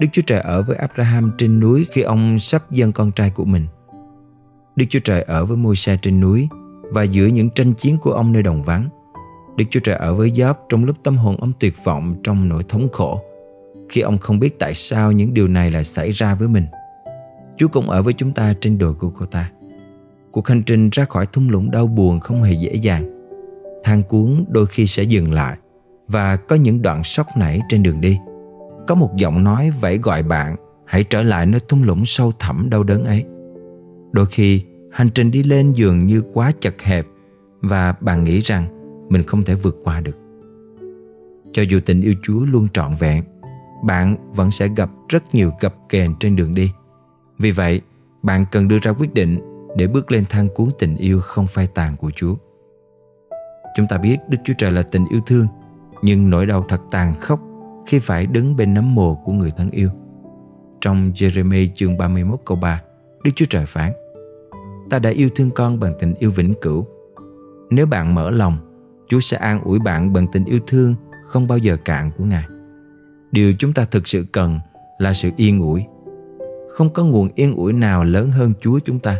Đức 0.00 0.06
Chúa 0.12 0.22
Trời 0.26 0.40
ở 0.40 0.62
với 0.62 0.76
Abraham 0.76 1.32
trên 1.38 1.60
núi 1.60 1.86
khi 1.92 2.02
ông 2.02 2.38
sắp 2.38 2.70
dâng 2.70 2.92
con 2.92 3.12
trai 3.12 3.30
của 3.30 3.44
mình. 3.44 3.66
Đức 4.76 4.84
Chúa 4.88 5.00
Trời 5.04 5.22
ở 5.22 5.44
với 5.44 5.56
Môi-se 5.56 5.96
trên 6.02 6.20
núi 6.20 6.48
và 6.92 7.02
giữa 7.02 7.26
những 7.26 7.50
tranh 7.50 7.74
chiến 7.74 7.98
của 7.98 8.12
ông 8.12 8.32
nơi 8.32 8.42
đồng 8.42 8.62
vắng. 8.62 8.88
Đức 9.56 9.64
Chúa 9.70 9.80
Trời 9.80 9.96
ở 9.96 10.14
với 10.14 10.30
Gióp 10.30 10.66
trong 10.68 10.84
lúc 10.84 10.96
tâm 11.02 11.16
hồn 11.16 11.36
ông 11.40 11.52
tuyệt 11.60 11.74
vọng 11.84 12.14
trong 12.22 12.48
nỗi 12.48 12.62
thống 12.68 12.88
khổ, 12.92 13.22
khi 13.88 14.00
ông 14.00 14.18
không 14.18 14.38
biết 14.38 14.58
tại 14.58 14.74
sao 14.74 15.12
những 15.12 15.34
điều 15.34 15.48
này 15.48 15.70
lại 15.70 15.84
xảy 15.84 16.10
ra 16.10 16.34
với 16.34 16.48
mình. 16.48 16.64
Chúa 17.56 17.68
cũng 17.68 17.90
ở 17.90 18.02
với 18.02 18.12
chúng 18.12 18.32
ta 18.32 18.54
trên 18.60 18.78
đồi 18.78 18.94
của 18.94 19.10
cô 19.10 19.26
ta. 19.26 19.50
Cuộc 20.30 20.48
hành 20.48 20.62
trình 20.62 20.90
ra 20.92 21.04
khỏi 21.04 21.26
thung 21.26 21.50
lũng 21.50 21.70
đau 21.70 21.86
buồn 21.86 22.20
không 22.20 22.42
hề 22.42 22.52
dễ 22.52 22.74
dàng. 22.74 23.14
thang 23.84 24.02
cuốn 24.02 24.44
đôi 24.48 24.66
khi 24.66 24.86
sẽ 24.86 25.02
dừng 25.02 25.32
lại 25.32 25.56
và 26.08 26.36
có 26.36 26.56
những 26.56 26.82
đoạn 26.82 27.04
sóc 27.04 27.26
nảy 27.36 27.60
trên 27.68 27.82
đường 27.82 28.00
đi. 28.00 28.18
Có 28.86 28.94
một 28.94 29.16
giọng 29.16 29.44
nói 29.44 29.70
vẫy 29.80 29.98
gọi 29.98 30.22
bạn 30.22 30.56
hãy 30.86 31.04
trở 31.04 31.22
lại 31.22 31.46
nơi 31.46 31.60
thung 31.68 31.82
lũng 31.82 32.04
sâu 32.04 32.32
thẳm 32.38 32.70
đau 32.70 32.82
đớn 32.82 33.04
ấy. 33.04 33.24
Đôi 34.12 34.26
khi, 34.26 34.62
hành 34.92 35.10
trình 35.10 35.30
đi 35.30 35.42
lên 35.42 35.72
dường 35.72 36.06
như 36.06 36.22
quá 36.32 36.52
chật 36.60 36.82
hẹp 36.82 37.06
và 37.60 37.94
bạn 38.00 38.24
nghĩ 38.24 38.40
rằng 38.40 38.66
mình 39.08 39.22
không 39.22 39.42
thể 39.42 39.54
vượt 39.54 39.76
qua 39.84 40.00
được. 40.00 40.16
Cho 41.52 41.62
dù 41.62 41.80
tình 41.86 42.02
yêu 42.02 42.14
Chúa 42.22 42.44
luôn 42.46 42.68
trọn 42.72 42.92
vẹn, 42.98 43.24
bạn 43.82 44.32
vẫn 44.34 44.50
sẽ 44.50 44.68
gặp 44.76 44.90
rất 45.08 45.34
nhiều 45.34 45.50
gập 45.60 45.74
kềnh 45.88 46.14
trên 46.20 46.36
đường 46.36 46.54
đi. 46.54 46.72
Vì 47.38 47.50
vậy, 47.50 47.80
bạn 48.22 48.44
cần 48.52 48.68
đưa 48.68 48.78
ra 48.78 48.90
quyết 48.90 49.14
định 49.14 49.38
để 49.76 49.86
bước 49.86 50.12
lên 50.12 50.24
thang 50.28 50.48
cuốn 50.54 50.68
tình 50.78 50.96
yêu 50.96 51.20
không 51.20 51.46
phai 51.46 51.66
tàn 51.66 51.96
của 51.96 52.10
Chúa. 52.10 52.34
Chúng 53.76 53.86
ta 53.88 53.98
biết 53.98 54.16
Đức 54.28 54.38
Chúa 54.44 54.54
Trời 54.58 54.72
là 54.72 54.82
tình 54.82 55.04
yêu 55.10 55.20
thương, 55.26 55.46
nhưng 56.02 56.30
nỗi 56.30 56.46
đau 56.46 56.64
thật 56.68 56.80
tàn 56.90 57.14
khốc 57.20 57.40
khi 57.86 57.98
phải 57.98 58.26
đứng 58.26 58.56
bên 58.56 58.74
nấm 58.74 58.94
mồ 58.94 59.14
của 59.14 59.32
người 59.32 59.50
thân 59.56 59.70
yêu. 59.70 59.90
Trong 60.80 61.12
Jeremy 61.14 61.68
chương 61.74 61.98
31 61.98 62.40
câu 62.44 62.58
3, 62.62 62.82
Đức 63.24 63.30
Chúa 63.34 63.46
Trời 63.48 63.66
phán 63.66 63.92
Ta 64.90 64.98
đã 64.98 65.10
yêu 65.10 65.28
thương 65.34 65.50
con 65.50 65.80
bằng 65.80 65.94
tình 65.98 66.14
yêu 66.14 66.30
vĩnh 66.30 66.54
cửu. 66.60 66.86
Nếu 67.70 67.86
bạn 67.86 68.14
mở 68.14 68.30
lòng, 68.30 68.58
Chúa 69.08 69.20
sẽ 69.20 69.36
an 69.36 69.60
ủi 69.60 69.78
bạn 69.78 70.12
bằng 70.12 70.26
tình 70.32 70.44
yêu 70.44 70.60
thương 70.66 70.94
không 71.26 71.48
bao 71.48 71.58
giờ 71.58 71.76
cạn 71.84 72.10
của 72.18 72.24
Ngài. 72.24 72.44
Điều 73.32 73.52
chúng 73.58 73.72
ta 73.72 73.84
thực 73.84 74.08
sự 74.08 74.26
cần 74.32 74.60
là 74.98 75.12
sự 75.12 75.30
yên 75.36 75.60
ủi. 75.60 75.84
Không 76.68 76.90
có 76.90 77.04
nguồn 77.04 77.28
yên 77.34 77.54
ủi 77.54 77.72
nào 77.72 78.04
lớn 78.04 78.30
hơn 78.30 78.52
Chúa 78.60 78.78
chúng 78.84 78.98
ta. 78.98 79.16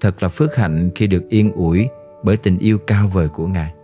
Thật 0.00 0.22
là 0.22 0.28
phước 0.28 0.56
hạnh 0.56 0.90
khi 0.94 1.06
được 1.06 1.28
yên 1.28 1.52
ủi 1.52 1.88
bởi 2.22 2.36
tình 2.36 2.58
yêu 2.58 2.78
cao 2.78 3.08
vời 3.12 3.28
của 3.28 3.46
Ngài. 3.46 3.74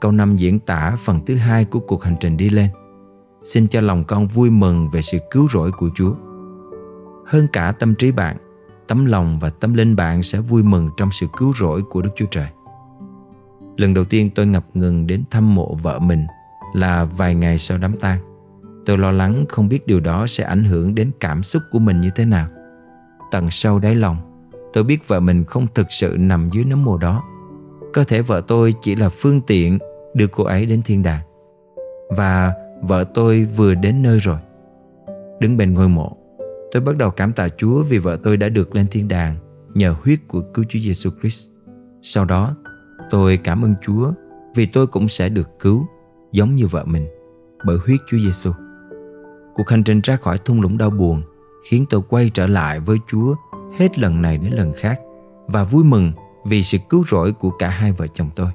Câu 0.00 0.12
5 0.12 0.36
diễn 0.36 0.58
tả 0.58 0.96
phần 1.04 1.20
thứ 1.26 1.34
hai 1.34 1.64
của 1.64 1.80
cuộc 1.80 2.02
hành 2.02 2.16
trình 2.20 2.36
đi 2.36 2.50
lên. 2.50 2.68
Xin 3.42 3.68
cho 3.68 3.80
lòng 3.80 4.04
con 4.04 4.26
vui 4.26 4.50
mừng 4.50 4.88
về 4.92 5.02
sự 5.02 5.18
cứu 5.30 5.48
rỗi 5.48 5.70
của 5.72 5.88
Chúa. 5.94 6.14
Hơn 7.26 7.46
cả 7.52 7.72
tâm 7.72 7.94
trí 7.94 8.12
bạn, 8.12 8.36
tấm 8.88 9.06
lòng 9.06 9.38
và 9.38 9.50
tâm 9.50 9.74
linh 9.74 9.96
bạn 9.96 10.22
sẽ 10.22 10.38
vui 10.38 10.62
mừng 10.62 10.88
trong 10.96 11.10
sự 11.10 11.26
cứu 11.36 11.52
rỗi 11.56 11.82
của 11.82 12.02
Đức 12.02 12.10
Chúa 12.16 12.26
Trời. 12.30 12.48
Lần 13.76 13.94
đầu 13.94 14.04
tiên 14.04 14.30
tôi 14.34 14.46
ngập 14.46 14.64
ngừng 14.74 15.06
đến 15.06 15.24
thăm 15.30 15.54
mộ 15.54 15.74
vợ 15.74 15.98
mình 15.98 16.26
là 16.74 17.04
vài 17.04 17.34
ngày 17.34 17.58
sau 17.58 17.78
đám 17.78 17.96
tang. 17.98 18.33
Tôi 18.86 18.98
lo 18.98 19.12
lắng 19.12 19.44
không 19.48 19.68
biết 19.68 19.86
điều 19.86 20.00
đó 20.00 20.26
sẽ 20.26 20.44
ảnh 20.44 20.64
hưởng 20.64 20.94
đến 20.94 21.10
cảm 21.20 21.42
xúc 21.42 21.62
của 21.70 21.78
mình 21.78 22.00
như 22.00 22.10
thế 22.14 22.24
nào. 22.24 22.48
Tận 23.30 23.50
sâu 23.50 23.78
đáy 23.78 23.94
lòng, 23.94 24.16
tôi 24.72 24.84
biết 24.84 25.08
vợ 25.08 25.20
mình 25.20 25.44
không 25.44 25.66
thực 25.74 25.86
sự 25.90 26.16
nằm 26.18 26.50
dưới 26.52 26.64
nấm 26.64 26.84
mồ 26.84 26.96
đó. 26.96 27.22
Có 27.92 28.04
thể 28.04 28.22
vợ 28.22 28.42
tôi 28.48 28.74
chỉ 28.80 28.96
là 28.96 29.08
phương 29.08 29.40
tiện 29.40 29.78
đưa 30.14 30.26
cô 30.26 30.44
ấy 30.44 30.66
đến 30.66 30.82
thiên 30.82 31.02
đàng. 31.02 31.20
Và 32.10 32.52
vợ 32.82 33.04
tôi 33.14 33.44
vừa 33.44 33.74
đến 33.74 34.02
nơi 34.02 34.18
rồi. 34.18 34.38
Đứng 35.40 35.56
bên 35.56 35.74
ngôi 35.74 35.88
mộ, 35.88 36.16
tôi 36.72 36.82
bắt 36.82 36.96
đầu 36.96 37.10
cảm 37.10 37.32
tạ 37.32 37.48
Chúa 37.56 37.82
vì 37.82 37.98
vợ 37.98 38.16
tôi 38.24 38.36
đã 38.36 38.48
được 38.48 38.74
lên 38.74 38.86
thiên 38.90 39.08
đàng 39.08 39.36
nhờ 39.74 39.94
huyết 40.02 40.18
của 40.28 40.40
cứu 40.54 40.64
Chúa 40.68 40.78
Giêsu 40.78 41.10
Christ. 41.20 41.50
Sau 42.02 42.24
đó, 42.24 42.54
tôi 43.10 43.36
cảm 43.36 43.64
ơn 43.64 43.74
Chúa 43.82 44.12
vì 44.54 44.66
tôi 44.66 44.86
cũng 44.86 45.08
sẽ 45.08 45.28
được 45.28 45.48
cứu 45.60 45.86
giống 46.32 46.56
như 46.56 46.66
vợ 46.66 46.84
mình 46.84 47.06
bởi 47.66 47.76
huyết 47.76 48.00
Chúa 48.10 48.18
Giêsu. 48.18 48.50
Cuộc 49.54 49.68
hành 49.68 49.82
trình 49.84 50.00
ra 50.04 50.16
khỏi 50.16 50.38
thung 50.38 50.60
lũng 50.60 50.78
đau 50.78 50.90
buồn 50.90 51.22
khiến 51.70 51.84
tôi 51.90 52.02
quay 52.08 52.30
trở 52.34 52.46
lại 52.46 52.80
với 52.80 52.98
Chúa 53.06 53.34
hết 53.78 53.98
lần 53.98 54.22
này 54.22 54.38
đến 54.38 54.52
lần 54.52 54.72
khác 54.76 55.00
và 55.46 55.64
vui 55.64 55.84
mừng 55.84 56.12
vì 56.44 56.62
sự 56.62 56.78
cứu 56.88 57.04
rỗi 57.10 57.32
của 57.32 57.50
cả 57.50 57.68
hai 57.68 57.92
vợ 57.92 58.06
chồng 58.14 58.30
tôi. 58.36 58.48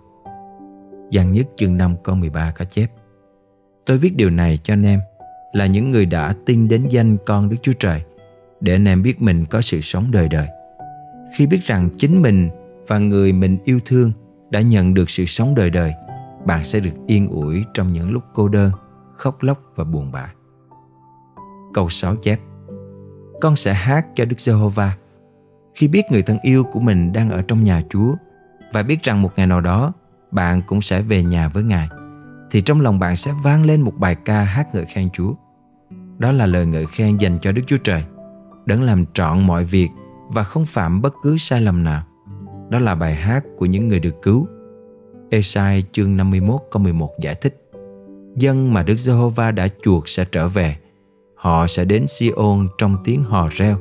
Giang 1.11 1.33
nhất 1.33 1.47
chương 1.55 1.77
5 1.77 1.95
câu 2.03 2.15
13 2.15 2.51
có 2.51 2.65
chép 2.65 2.91
Tôi 3.85 3.97
viết 3.97 4.15
điều 4.15 4.29
này 4.29 4.59
cho 4.63 4.73
anh 4.73 4.83
em 4.83 4.99
là 5.53 5.65
những 5.65 5.91
người 5.91 6.05
đã 6.05 6.33
tin 6.45 6.67
đến 6.67 6.87
danh 6.89 7.17
con 7.25 7.49
Đức 7.49 7.57
Chúa 7.61 7.73
Trời 7.79 8.03
để 8.61 8.73
anh 8.73 8.85
em 8.85 9.03
biết 9.03 9.21
mình 9.21 9.45
có 9.45 9.61
sự 9.61 9.81
sống 9.81 10.11
đời 10.11 10.27
đời. 10.27 10.47
Khi 11.37 11.47
biết 11.47 11.59
rằng 11.65 11.89
chính 11.97 12.21
mình 12.21 12.49
và 12.87 12.99
người 12.99 13.33
mình 13.33 13.57
yêu 13.63 13.79
thương 13.85 14.11
đã 14.49 14.61
nhận 14.61 14.93
được 14.93 15.09
sự 15.09 15.25
sống 15.25 15.55
đời 15.55 15.69
đời, 15.69 15.93
bạn 16.45 16.63
sẽ 16.63 16.79
được 16.79 16.93
yên 17.07 17.27
ủi 17.29 17.63
trong 17.73 17.93
những 17.93 18.11
lúc 18.11 18.23
cô 18.33 18.47
đơn, 18.47 18.71
khóc 19.13 19.43
lóc 19.43 19.59
và 19.75 19.83
buồn 19.83 20.11
bã. 20.11 20.33
Câu 21.79 21.89
6 21.89 22.15
chép 22.15 22.39
Con 23.41 23.55
sẽ 23.55 23.73
hát 23.73 24.07
cho 24.15 24.25
Đức 24.25 24.39
Giê-hô-va 24.39 24.95
khi 25.75 25.87
biết 25.87 26.01
người 26.11 26.21
thân 26.21 26.37
yêu 26.41 26.63
của 26.63 26.79
mình 26.79 27.13
đang 27.13 27.29
ở 27.29 27.41
trong 27.41 27.63
nhà 27.63 27.81
Chúa 27.89 28.15
và 28.73 28.83
biết 28.83 29.03
rằng 29.03 29.21
một 29.21 29.31
ngày 29.35 29.47
nào 29.47 29.61
đó 29.61 29.93
bạn 30.31 30.61
cũng 30.67 30.81
sẽ 30.81 31.01
về 31.01 31.23
nhà 31.23 31.47
với 31.47 31.63
Ngài 31.63 31.89
thì 32.51 32.61
trong 32.61 32.81
lòng 32.81 32.99
bạn 32.99 33.15
sẽ 33.15 33.31
vang 33.43 33.65
lên 33.65 33.81
một 33.81 33.93
bài 33.97 34.15
ca 34.25 34.43
hát 34.43 34.75
ngợi 34.75 34.85
khen 34.85 35.09
Chúa. 35.09 35.33
Đó 36.17 36.31
là 36.31 36.45
lời 36.45 36.65
ngợi 36.65 36.85
khen 36.85 37.17
dành 37.17 37.37
cho 37.41 37.51
Đức 37.51 37.61
Chúa 37.67 37.77
Trời, 37.77 38.03
đấng 38.65 38.83
làm 38.83 39.05
trọn 39.13 39.47
mọi 39.47 39.65
việc 39.65 39.89
và 40.29 40.43
không 40.43 40.65
phạm 40.65 41.01
bất 41.01 41.13
cứ 41.23 41.37
sai 41.37 41.61
lầm 41.61 41.83
nào. 41.83 42.03
Đó 42.69 42.79
là 42.79 42.95
bài 42.95 43.15
hát 43.15 43.43
của 43.57 43.65
những 43.65 43.87
người 43.87 43.99
được 43.99 44.21
cứu. 44.21 44.47
Esai 45.29 45.83
chương 45.91 46.17
51 46.17 46.61
câu 46.71 46.83
11 46.83 47.09
giải 47.19 47.35
thích 47.35 47.71
Dân 48.35 48.73
mà 48.73 48.83
Đức 48.83 48.97
Giê-hô-va 48.97 49.51
đã 49.51 49.67
chuộc 49.83 50.09
sẽ 50.09 50.25
trở 50.31 50.47
về. 50.47 50.75
Họ 51.39 51.67
sẽ 51.67 51.85
đến 51.85 52.07
Siôn 52.07 52.67
trong 52.77 52.97
tiếng 53.03 53.23
hò 53.23 53.49
reo. 53.51 53.77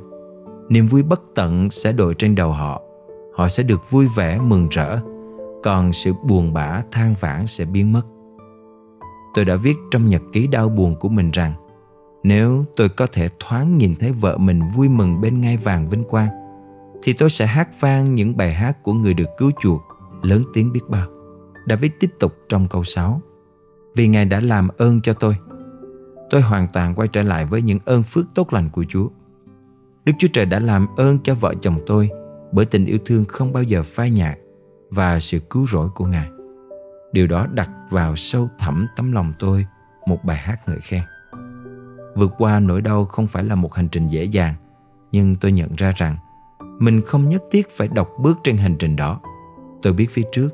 Niềm 0.68 0.86
vui 0.86 1.02
bất 1.02 1.20
tận 1.34 1.70
sẽ 1.70 1.92
đội 1.92 2.14
trên 2.14 2.34
đầu 2.34 2.52
họ. 2.52 2.82
Họ 3.34 3.48
sẽ 3.48 3.62
được 3.62 3.90
vui 3.90 4.06
vẻ 4.16 4.38
mừng 4.38 4.68
rỡ. 4.70 4.98
Còn 5.62 5.92
sự 5.92 6.12
buồn 6.24 6.52
bã, 6.52 6.82
than 6.92 7.14
vãn 7.20 7.46
sẽ 7.46 7.64
biến 7.64 7.92
mất 7.92 8.02
tôi 9.38 9.44
đã 9.44 9.56
viết 9.56 9.76
trong 9.90 10.08
nhật 10.08 10.22
ký 10.32 10.46
đau 10.46 10.68
buồn 10.68 10.96
của 10.96 11.08
mình 11.08 11.30
rằng, 11.30 11.52
nếu 12.22 12.64
tôi 12.76 12.88
có 12.88 13.06
thể 13.06 13.28
thoáng 13.38 13.78
nhìn 13.78 13.94
thấy 13.96 14.12
vợ 14.12 14.36
mình 14.38 14.60
vui 14.74 14.88
mừng 14.88 15.20
bên 15.20 15.40
ngai 15.40 15.56
vàng 15.56 15.88
vinh 15.88 16.04
quang, 16.04 16.28
thì 17.02 17.12
tôi 17.12 17.30
sẽ 17.30 17.46
hát 17.46 17.68
vang 17.80 18.14
những 18.14 18.36
bài 18.36 18.54
hát 18.54 18.82
của 18.82 18.92
người 18.92 19.14
được 19.14 19.28
cứu 19.38 19.50
chuộc, 19.60 19.82
lớn 20.22 20.42
tiếng 20.54 20.72
biết 20.72 20.80
bao. 20.88 21.06
David 21.68 21.90
tiếp 22.00 22.10
tục 22.20 22.32
trong 22.48 22.68
câu 22.68 22.84
6 22.84 23.20
Vì 23.94 24.08
Ngài 24.08 24.24
đã 24.24 24.40
làm 24.40 24.68
ơn 24.78 25.00
cho 25.00 25.12
tôi 25.12 25.36
Tôi 26.30 26.40
hoàn 26.40 26.68
toàn 26.72 26.94
quay 26.94 27.08
trở 27.08 27.22
lại 27.22 27.44
với 27.44 27.62
những 27.62 27.78
ơn 27.84 28.02
phước 28.02 28.26
tốt 28.34 28.52
lành 28.52 28.70
của 28.70 28.84
Chúa 28.88 29.08
Đức 30.04 30.12
Chúa 30.18 30.28
Trời 30.32 30.44
đã 30.44 30.58
làm 30.58 30.86
ơn 30.96 31.18
cho 31.24 31.34
vợ 31.34 31.54
chồng 31.60 31.80
tôi 31.86 32.10
bởi 32.52 32.64
tình 32.64 32.86
yêu 32.86 32.98
thương 33.04 33.24
không 33.24 33.52
bao 33.52 33.62
giờ 33.62 33.82
phai 33.82 34.10
nhạt 34.10 34.38
và 34.90 35.20
sự 35.20 35.38
cứu 35.50 35.66
rỗi 35.66 35.88
của 35.94 36.04
Ngài. 36.04 36.28
Điều 37.12 37.26
đó 37.26 37.46
đặt 37.52 37.70
vào 37.90 38.16
sâu 38.16 38.48
thẳm 38.58 38.86
tấm 38.96 39.12
lòng 39.12 39.32
tôi 39.38 39.66
một 40.06 40.24
bài 40.24 40.36
hát 40.36 40.68
ngợi 40.68 40.80
khen. 40.80 41.02
Vượt 42.16 42.34
qua 42.38 42.60
nỗi 42.60 42.80
đau 42.80 43.04
không 43.04 43.26
phải 43.26 43.44
là 43.44 43.54
một 43.54 43.74
hành 43.74 43.88
trình 43.88 44.06
dễ 44.06 44.24
dàng, 44.24 44.54
nhưng 45.12 45.36
tôi 45.36 45.52
nhận 45.52 45.76
ra 45.76 45.92
rằng 45.96 46.16
mình 46.78 47.02
không 47.06 47.28
nhất 47.28 47.42
thiết 47.50 47.70
phải 47.70 47.88
đọc 47.88 48.08
bước 48.20 48.38
trên 48.44 48.56
hành 48.56 48.76
trình 48.78 48.96
đó. 48.96 49.20
Tôi 49.82 49.92
biết 49.92 50.10
phía 50.10 50.24
trước 50.32 50.48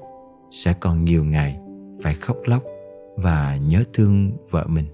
sẽ 0.51 0.73
còn 0.73 1.05
nhiều 1.05 1.25
ngày 1.25 1.59
phải 2.03 2.15
khóc 2.15 2.37
lóc 2.45 2.63
và 3.17 3.57
nhớ 3.57 3.85
thương 3.93 4.33
vợ 4.51 4.67
mình. 4.69 4.87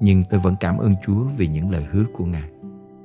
Nhưng 0.00 0.24
tôi 0.30 0.40
vẫn 0.40 0.54
cảm 0.60 0.78
ơn 0.78 0.94
Chúa 1.06 1.24
vì 1.36 1.48
những 1.48 1.70
lời 1.70 1.84
hứa 1.92 2.04
của 2.12 2.24
Ngài. 2.24 2.50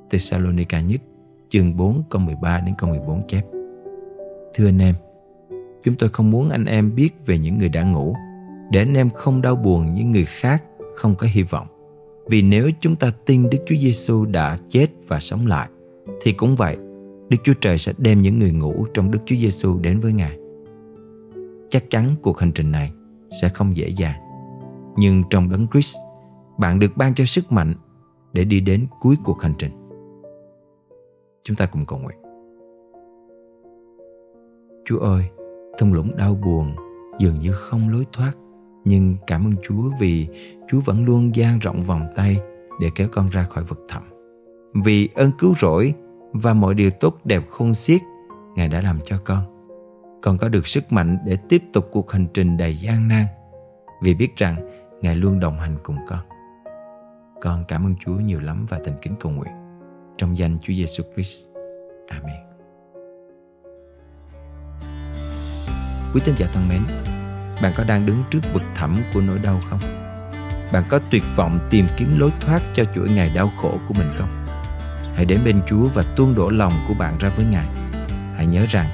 Thessalonica 0.10 0.82
nhất 0.82 1.02
chương 1.50 1.78
4 1.78 2.04
câu 2.10 2.22
13 2.22 2.60
đến 2.60 2.76
câu 2.78 2.90
14 2.90 3.28
chép. 3.28 3.44
Thưa 4.54 4.68
anh 4.68 4.82
em, 4.82 4.96
Chúng 5.84 5.96
tôi 5.96 6.10
không 6.10 6.32
muốn 6.32 6.50
anh 6.50 6.66
em 6.66 6.96
biết 6.96 7.10
về 7.26 7.40
những 7.40 7.58
người 7.58 7.70
đã 7.70 7.84
ngủ, 7.84 8.16
để 8.72 8.80
anh 8.80 8.94
em 8.94 9.10
không 9.10 9.42
đau 9.42 9.56
buồn 9.56 9.94
như 9.94 10.04
người 10.04 10.26
khác 10.26 10.64
không 10.96 11.16
có 11.16 11.28
hy 11.32 11.44
vọng. 11.44 11.68
Vì 12.28 12.42
nếu 12.42 12.70
chúng 12.80 12.96
ta 12.96 13.12
tin 13.26 13.50
Đức 13.50 13.58
Chúa 13.66 13.76
Giêsu 13.76 14.26
đã 14.26 14.58
chết 14.70 14.88
và 15.08 15.20
sống 15.20 15.48
lại, 15.48 15.70
thì 16.22 16.32
cũng 16.32 16.56
vậy, 16.56 16.78
Đức 17.30 17.38
Chúa 17.44 17.54
Trời 17.62 17.78
sẽ 17.78 17.94
đem 17.98 18.22
những 18.22 18.40
người 18.40 18.52
ngủ 18.52 18.86
trong 18.94 19.12
Đức 19.12 19.20
Chúa 19.26 19.36
Giêsu 19.36 19.80
đến 19.80 20.00
với 20.00 20.14
Ngài. 20.14 20.38
Chắc 21.70 21.90
chắn 21.90 22.16
cuộc 22.22 22.40
hành 22.40 22.52
trình 22.52 22.72
này 22.72 22.92
sẽ 23.42 23.50
không 23.50 23.78
dễ 23.78 23.88
dàng. 23.88 24.20
Nhưng 24.98 25.24
trong 25.30 25.50
đấng 25.50 25.68
Christ, 25.68 25.98
bạn 26.64 26.80
được 26.80 26.98
ban 26.98 27.16
cho 27.16 27.26
sức 27.26 27.52
mạnh 27.52 27.74
để 28.34 28.44
đi 28.44 28.60
đến 28.60 28.86
cuối 29.00 29.16
cuộc 29.24 29.42
hành 29.42 29.54
trình. 29.60 29.72
Chúng 31.44 31.58
ta 31.58 31.66
cùng 31.66 31.86
cầu 31.86 32.00
nguyện. 32.00 32.18
Chúa 34.86 35.00
ơi, 35.00 35.30
thung 35.78 35.94
lũng 35.94 36.18
đau 36.18 36.36
buồn 36.36 36.76
dường 37.20 37.40
như 37.40 37.52
không 37.52 37.90
lối 37.90 38.06
thoát 38.14 38.32
nhưng 38.86 39.16
cảm 39.28 39.46
ơn 39.46 39.54
Chúa 39.64 39.92
vì 40.00 40.28
Chúa 40.68 40.80
vẫn 40.86 41.06
luôn 41.06 41.36
dang 41.36 41.60
rộng 41.60 41.84
vòng 41.84 42.08
tay 42.16 42.38
để 42.80 42.90
kéo 42.96 43.08
con 43.12 43.30
ra 43.30 43.44
khỏi 43.44 43.64
vực 43.64 43.86
thẳm. 43.88 44.04
Vì 44.84 45.10
ơn 45.16 45.32
cứu 45.40 45.54
rỗi 45.62 45.94
và 46.34 46.54
mọi 46.54 46.74
điều 46.74 46.92
tốt 46.92 47.18
đẹp 47.24 47.44
khôn 47.50 47.74
xiết 47.74 48.02
Ngài 48.56 48.68
đã 48.68 48.82
làm 48.82 49.00
cho 49.06 49.18
con. 49.26 49.44
Con 50.22 50.38
có 50.38 50.50
được 50.50 50.68
sức 50.68 50.92
mạnh 50.92 51.18
để 51.26 51.38
tiếp 51.50 51.64
tục 51.74 51.90
cuộc 51.92 52.12
hành 52.12 52.28
trình 52.34 52.58
đầy 52.58 52.76
gian 52.76 53.08
nan 53.08 53.26
vì 54.04 54.14
biết 54.14 54.36
rằng 54.36 54.56
Ngài 55.02 55.16
luôn 55.16 55.40
đồng 55.40 55.60
hành 55.60 55.78
cùng 55.84 55.98
con. 56.08 56.20
Con 57.44 57.64
cảm 57.68 57.86
ơn 57.86 57.96
Chúa 58.06 58.14
nhiều 58.14 58.40
lắm 58.40 58.66
và 58.70 58.80
thành 58.86 58.96
kính 59.02 59.16
cầu 59.20 59.32
nguyện. 59.32 59.54
Trong 60.18 60.38
danh 60.38 60.58
Chúa 60.62 60.74
Giêsu 60.74 61.04
Christ. 61.14 61.50
Amen. 62.08 62.36
Quý 66.14 66.22
tín 66.26 66.36
giả 66.38 66.48
thân 66.54 66.70
mến, 66.70 66.82
bạn 67.62 67.74
có 67.76 67.84
đang 67.84 68.06
đứng 68.06 68.24
trước 68.30 68.40
vực 68.54 68.64
thẳm 68.76 68.98
của 69.14 69.22
nỗi 69.22 69.40
đau 69.40 69.62
không? 69.70 69.80
Bạn 70.72 70.84
có 70.90 71.00
tuyệt 71.12 71.24
vọng 71.36 71.68
tìm 71.70 71.86
kiếm 71.98 72.20
lối 72.20 72.32
thoát 72.42 72.62
cho 72.74 72.84
chuỗi 72.96 73.10
ngày 73.10 73.32
đau 73.36 73.52
khổ 73.62 73.78
của 73.88 73.94
mình 73.94 74.10
không? 74.18 74.46
Hãy 75.16 75.26
đến 75.26 75.40
bên 75.46 75.62
Chúa 75.68 75.88
và 75.94 76.04
tuôn 76.16 76.36
đổ 76.36 76.50
lòng 76.50 76.74
của 76.88 76.94
bạn 76.94 77.18
ra 77.18 77.30
với 77.30 77.46
Ngài. 77.52 77.68
Hãy 78.36 78.46
nhớ 78.46 78.66
rằng, 78.70 78.88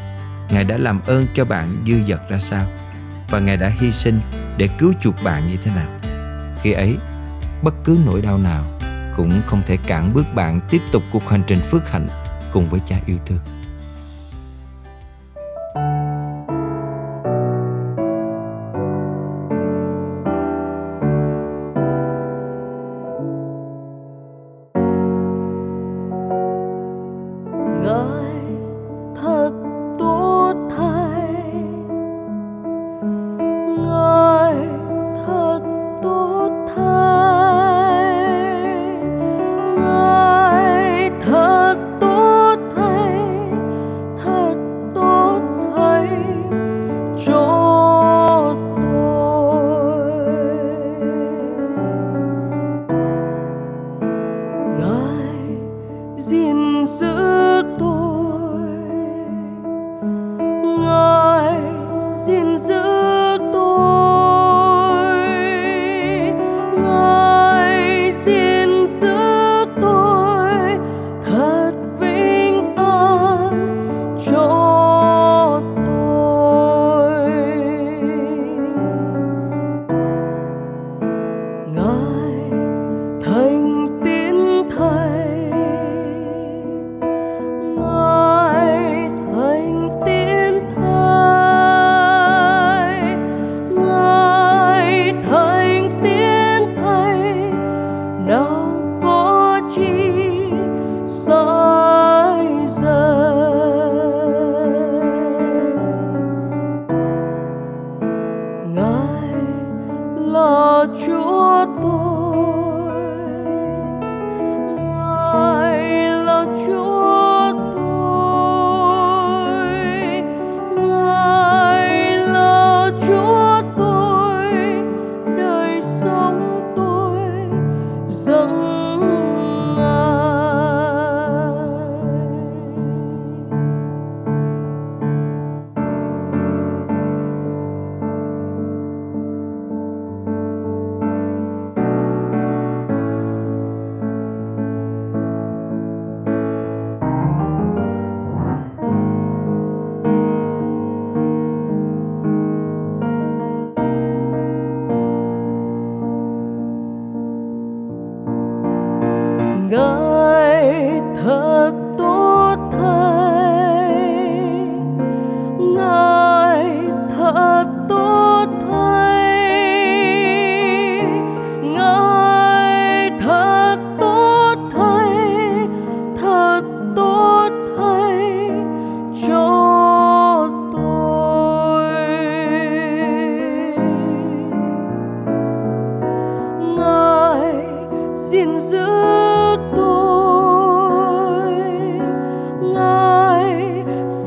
Ngài 0.50 0.64
đã 0.64 0.78
làm 0.78 1.02
ơn 1.06 1.26
cho 1.34 1.46
bạn 1.46 1.84
dư 1.88 1.96
dật 2.08 2.30
ra 2.30 2.40
sao 2.40 2.66
và 3.30 3.40
Ngài 3.40 3.58
đã 3.58 3.68
hy 3.68 3.92
sinh 3.92 4.20
để 4.58 4.68
cứu 4.80 4.94
chuộc 5.02 5.16
bạn 5.24 5.48
như 5.48 5.58
thế 5.62 5.72
nào. 5.76 6.00
Khi 6.62 6.72
ấy, 6.72 6.98
bất 7.64 7.74
cứ 7.84 8.00
nỗi 8.06 8.22
đau 8.22 8.38
nào 8.38 8.66
cũng 9.18 9.42
không 9.48 9.62
thể 9.66 9.78
cản 9.88 10.14
bước 10.14 10.26
bạn 10.36 10.60
tiếp 10.70 10.82
tục 10.92 11.04
cuộc 11.12 11.30
hành 11.30 11.44
trình 11.48 11.60
phước 11.60 11.90
hạnh 11.90 12.08
cùng 12.54 12.70
với 12.70 12.80
cha 12.86 12.96
yêu 13.06 13.18
thương. 13.26 13.59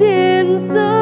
xin 0.03 0.59
giữ 0.59 1.02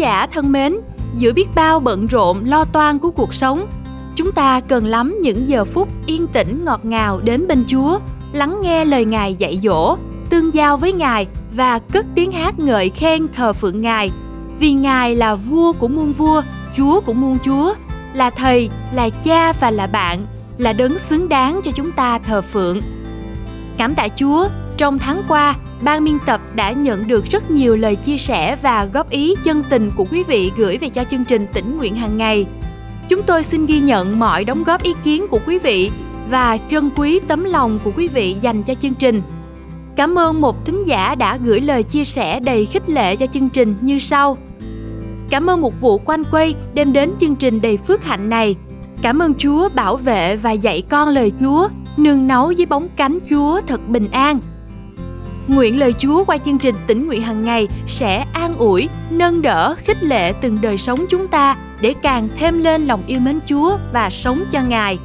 giả 0.00 0.26
thân 0.26 0.52
mến, 0.52 0.76
giữa 1.18 1.32
biết 1.32 1.48
bao 1.54 1.80
bận 1.80 2.06
rộn 2.06 2.44
lo 2.44 2.64
toan 2.64 2.98
của 2.98 3.10
cuộc 3.10 3.34
sống, 3.34 3.66
chúng 4.16 4.32
ta 4.32 4.60
cần 4.60 4.86
lắm 4.86 5.18
những 5.22 5.48
giờ 5.48 5.64
phút 5.64 5.88
yên 6.06 6.26
tĩnh 6.26 6.64
ngọt 6.64 6.84
ngào 6.84 7.20
đến 7.20 7.46
bên 7.46 7.64
Chúa, 7.68 7.98
lắng 8.32 8.58
nghe 8.62 8.84
lời 8.84 9.04
Ngài 9.04 9.34
dạy 9.34 9.60
dỗ, 9.62 9.96
tương 10.30 10.54
giao 10.54 10.76
với 10.76 10.92
Ngài 10.92 11.26
và 11.56 11.78
cất 11.78 12.06
tiếng 12.14 12.32
hát 12.32 12.58
ngợi 12.58 12.88
khen 12.88 13.26
thờ 13.36 13.52
phượng 13.52 13.80
Ngài. 13.80 14.10
Vì 14.58 14.72
Ngài 14.72 15.14
là 15.14 15.34
vua 15.34 15.72
của 15.72 15.88
muôn 15.88 16.12
vua, 16.12 16.42
Chúa 16.76 17.00
của 17.00 17.12
muôn 17.12 17.38
chúa, 17.44 17.74
là 18.14 18.30
thầy, 18.30 18.70
là 18.92 19.08
cha 19.08 19.52
và 19.52 19.70
là 19.70 19.86
bạn, 19.86 20.26
là 20.58 20.72
đấng 20.72 20.98
xứng 20.98 21.28
đáng 21.28 21.60
cho 21.64 21.72
chúng 21.72 21.92
ta 21.92 22.18
thờ 22.18 22.42
phượng. 22.42 22.80
Cảm 23.76 23.94
tạ 23.94 24.08
Chúa, 24.16 24.48
trong 24.80 24.98
tháng 24.98 25.22
qua, 25.28 25.56
ban 25.82 26.04
biên 26.04 26.18
tập 26.26 26.40
đã 26.54 26.72
nhận 26.72 27.08
được 27.08 27.24
rất 27.24 27.50
nhiều 27.50 27.76
lời 27.76 27.96
chia 27.96 28.18
sẻ 28.18 28.56
và 28.62 28.84
góp 28.84 29.10
ý 29.10 29.34
chân 29.44 29.62
tình 29.70 29.90
của 29.96 30.04
quý 30.10 30.22
vị 30.22 30.52
gửi 30.56 30.78
về 30.78 30.88
cho 30.88 31.04
chương 31.10 31.24
trình 31.24 31.46
tỉnh 31.52 31.78
nguyện 31.78 31.94
hàng 31.94 32.18
ngày. 32.18 32.46
Chúng 33.08 33.22
tôi 33.22 33.44
xin 33.44 33.66
ghi 33.66 33.80
nhận 33.80 34.18
mọi 34.18 34.44
đóng 34.44 34.64
góp 34.64 34.82
ý 34.82 34.94
kiến 35.04 35.26
của 35.30 35.38
quý 35.46 35.58
vị 35.58 35.90
và 36.30 36.58
trân 36.70 36.90
quý 36.96 37.20
tấm 37.28 37.44
lòng 37.44 37.78
của 37.84 37.90
quý 37.96 38.08
vị 38.08 38.36
dành 38.40 38.62
cho 38.62 38.74
chương 38.74 38.94
trình. 38.94 39.22
Cảm 39.96 40.18
ơn 40.18 40.40
một 40.40 40.66
thính 40.66 40.84
giả 40.86 41.14
đã 41.14 41.36
gửi 41.36 41.60
lời 41.60 41.82
chia 41.82 42.04
sẻ 42.04 42.40
đầy 42.40 42.66
khích 42.66 42.90
lệ 42.90 43.16
cho 43.16 43.26
chương 43.26 43.48
trình 43.48 43.76
như 43.80 43.98
sau. 43.98 44.36
Cảm 45.30 45.50
ơn 45.50 45.60
một 45.60 45.80
vụ 45.80 45.98
quanh 45.98 46.22
quay 46.30 46.54
đem 46.74 46.92
đến 46.92 47.12
chương 47.20 47.36
trình 47.36 47.60
đầy 47.60 47.76
phước 47.76 48.04
hạnh 48.04 48.30
này. 48.30 48.56
Cảm 49.02 49.18
ơn 49.18 49.34
Chúa 49.34 49.68
bảo 49.74 49.96
vệ 49.96 50.36
và 50.36 50.52
dạy 50.52 50.82
con 50.88 51.08
lời 51.08 51.32
Chúa, 51.40 51.68
nương 51.96 52.26
náu 52.26 52.52
dưới 52.52 52.66
bóng 52.66 52.88
cánh 52.96 53.18
Chúa 53.30 53.60
thật 53.66 53.88
bình 53.88 54.08
an. 54.10 54.40
Nguyện 55.50 55.78
lời 55.78 55.94
Chúa 55.98 56.24
qua 56.24 56.38
chương 56.44 56.58
trình 56.58 56.74
tỉnh 56.86 57.06
nguyện 57.06 57.22
hàng 57.22 57.42
ngày 57.42 57.68
sẽ 57.88 58.24
an 58.32 58.54
ủi, 58.56 58.88
nâng 59.10 59.42
đỡ, 59.42 59.74
khích 59.84 60.02
lệ 60.02 60.32
từng 60.32 60.58
đời 60.60 60.78
sống 60.78 61.04
chúng 61.10 61.28
ta 61.28 61.56
để 61.80 61.94
càng 62.02 62.28
thêm 62.36 62.60
lên 62.60 62.86
lòng 62.86 63.02
yêu 63.06 63.20
mến 63.20 63.40
Chúa 63.46 63.76
và 63.92 64.10
sống 64.10 64.44
cho 64.52 64.60
Ngài. 64.68 64.98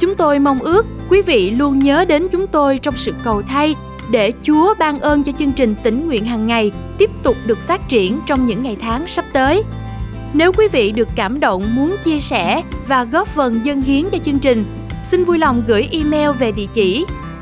Chúng 0.00 0.14
tôi 0.14 0.38
mong 0.38 0.58
ước 0.58 0.86
quý 1.08 1.22
vị 1.22 1.50
luôn 1.50 1.78
nhớ 1.78 2.04
đến 2.04 2.28
chúng 2.32 2.46
tôi 2.46 2.78
trong 2.78 2.96
sự 2.96 3.14
cầu 3.24 3.42
thay 3.42 3.74
để 4.10 4.32
Chúa 4.42 4.74
ban 4.78 5.00
ơn 5.00 5.22
cho 5.22 5.32
chương 5.38 5.52
trình 5.52 5.74
tỉnh 5.82 6.06
nguyện 6.06 6.24
hàng 6.24 6.46
ngày 6.46 6.72
tiếp 6.98 7.10
tục 7.22 7.36
được 7.46 7.58
phát 7.58 7.88
triển 7.88 8.18
trong 8.26 8.46
những 8.46 8.62
ngày 8.62 8.76
tháng 8.80 9.06
sắp 9.06 9.24
tới. 9.32 9.62
Nếu 10.32 10.52
quý 10.52 10.68
vị 10.72 10.92
được 10.92 11.08
cảm 11.16 11.40
động 11.40 11.76
muốn 11.76 11.96
chia 12.04 12.20
sẻ 12.20 12.62
và 12.88 13.04
góp 13.04 13.28
phần 13.28 13.60
dân 13.64 13.82
hiến 13.82 14.04
cho 14.12 14.18
chương 14.24 14.38
trình, 14.38 14.64
xin 15.04 15.24
vui 15.24 15.38
lòng 15.38 15.62
gửi 15.66 15.88
email 15.92 16.30
về 16.38 16.52
địa 16.52 16.66
chỉ 16.74 17.06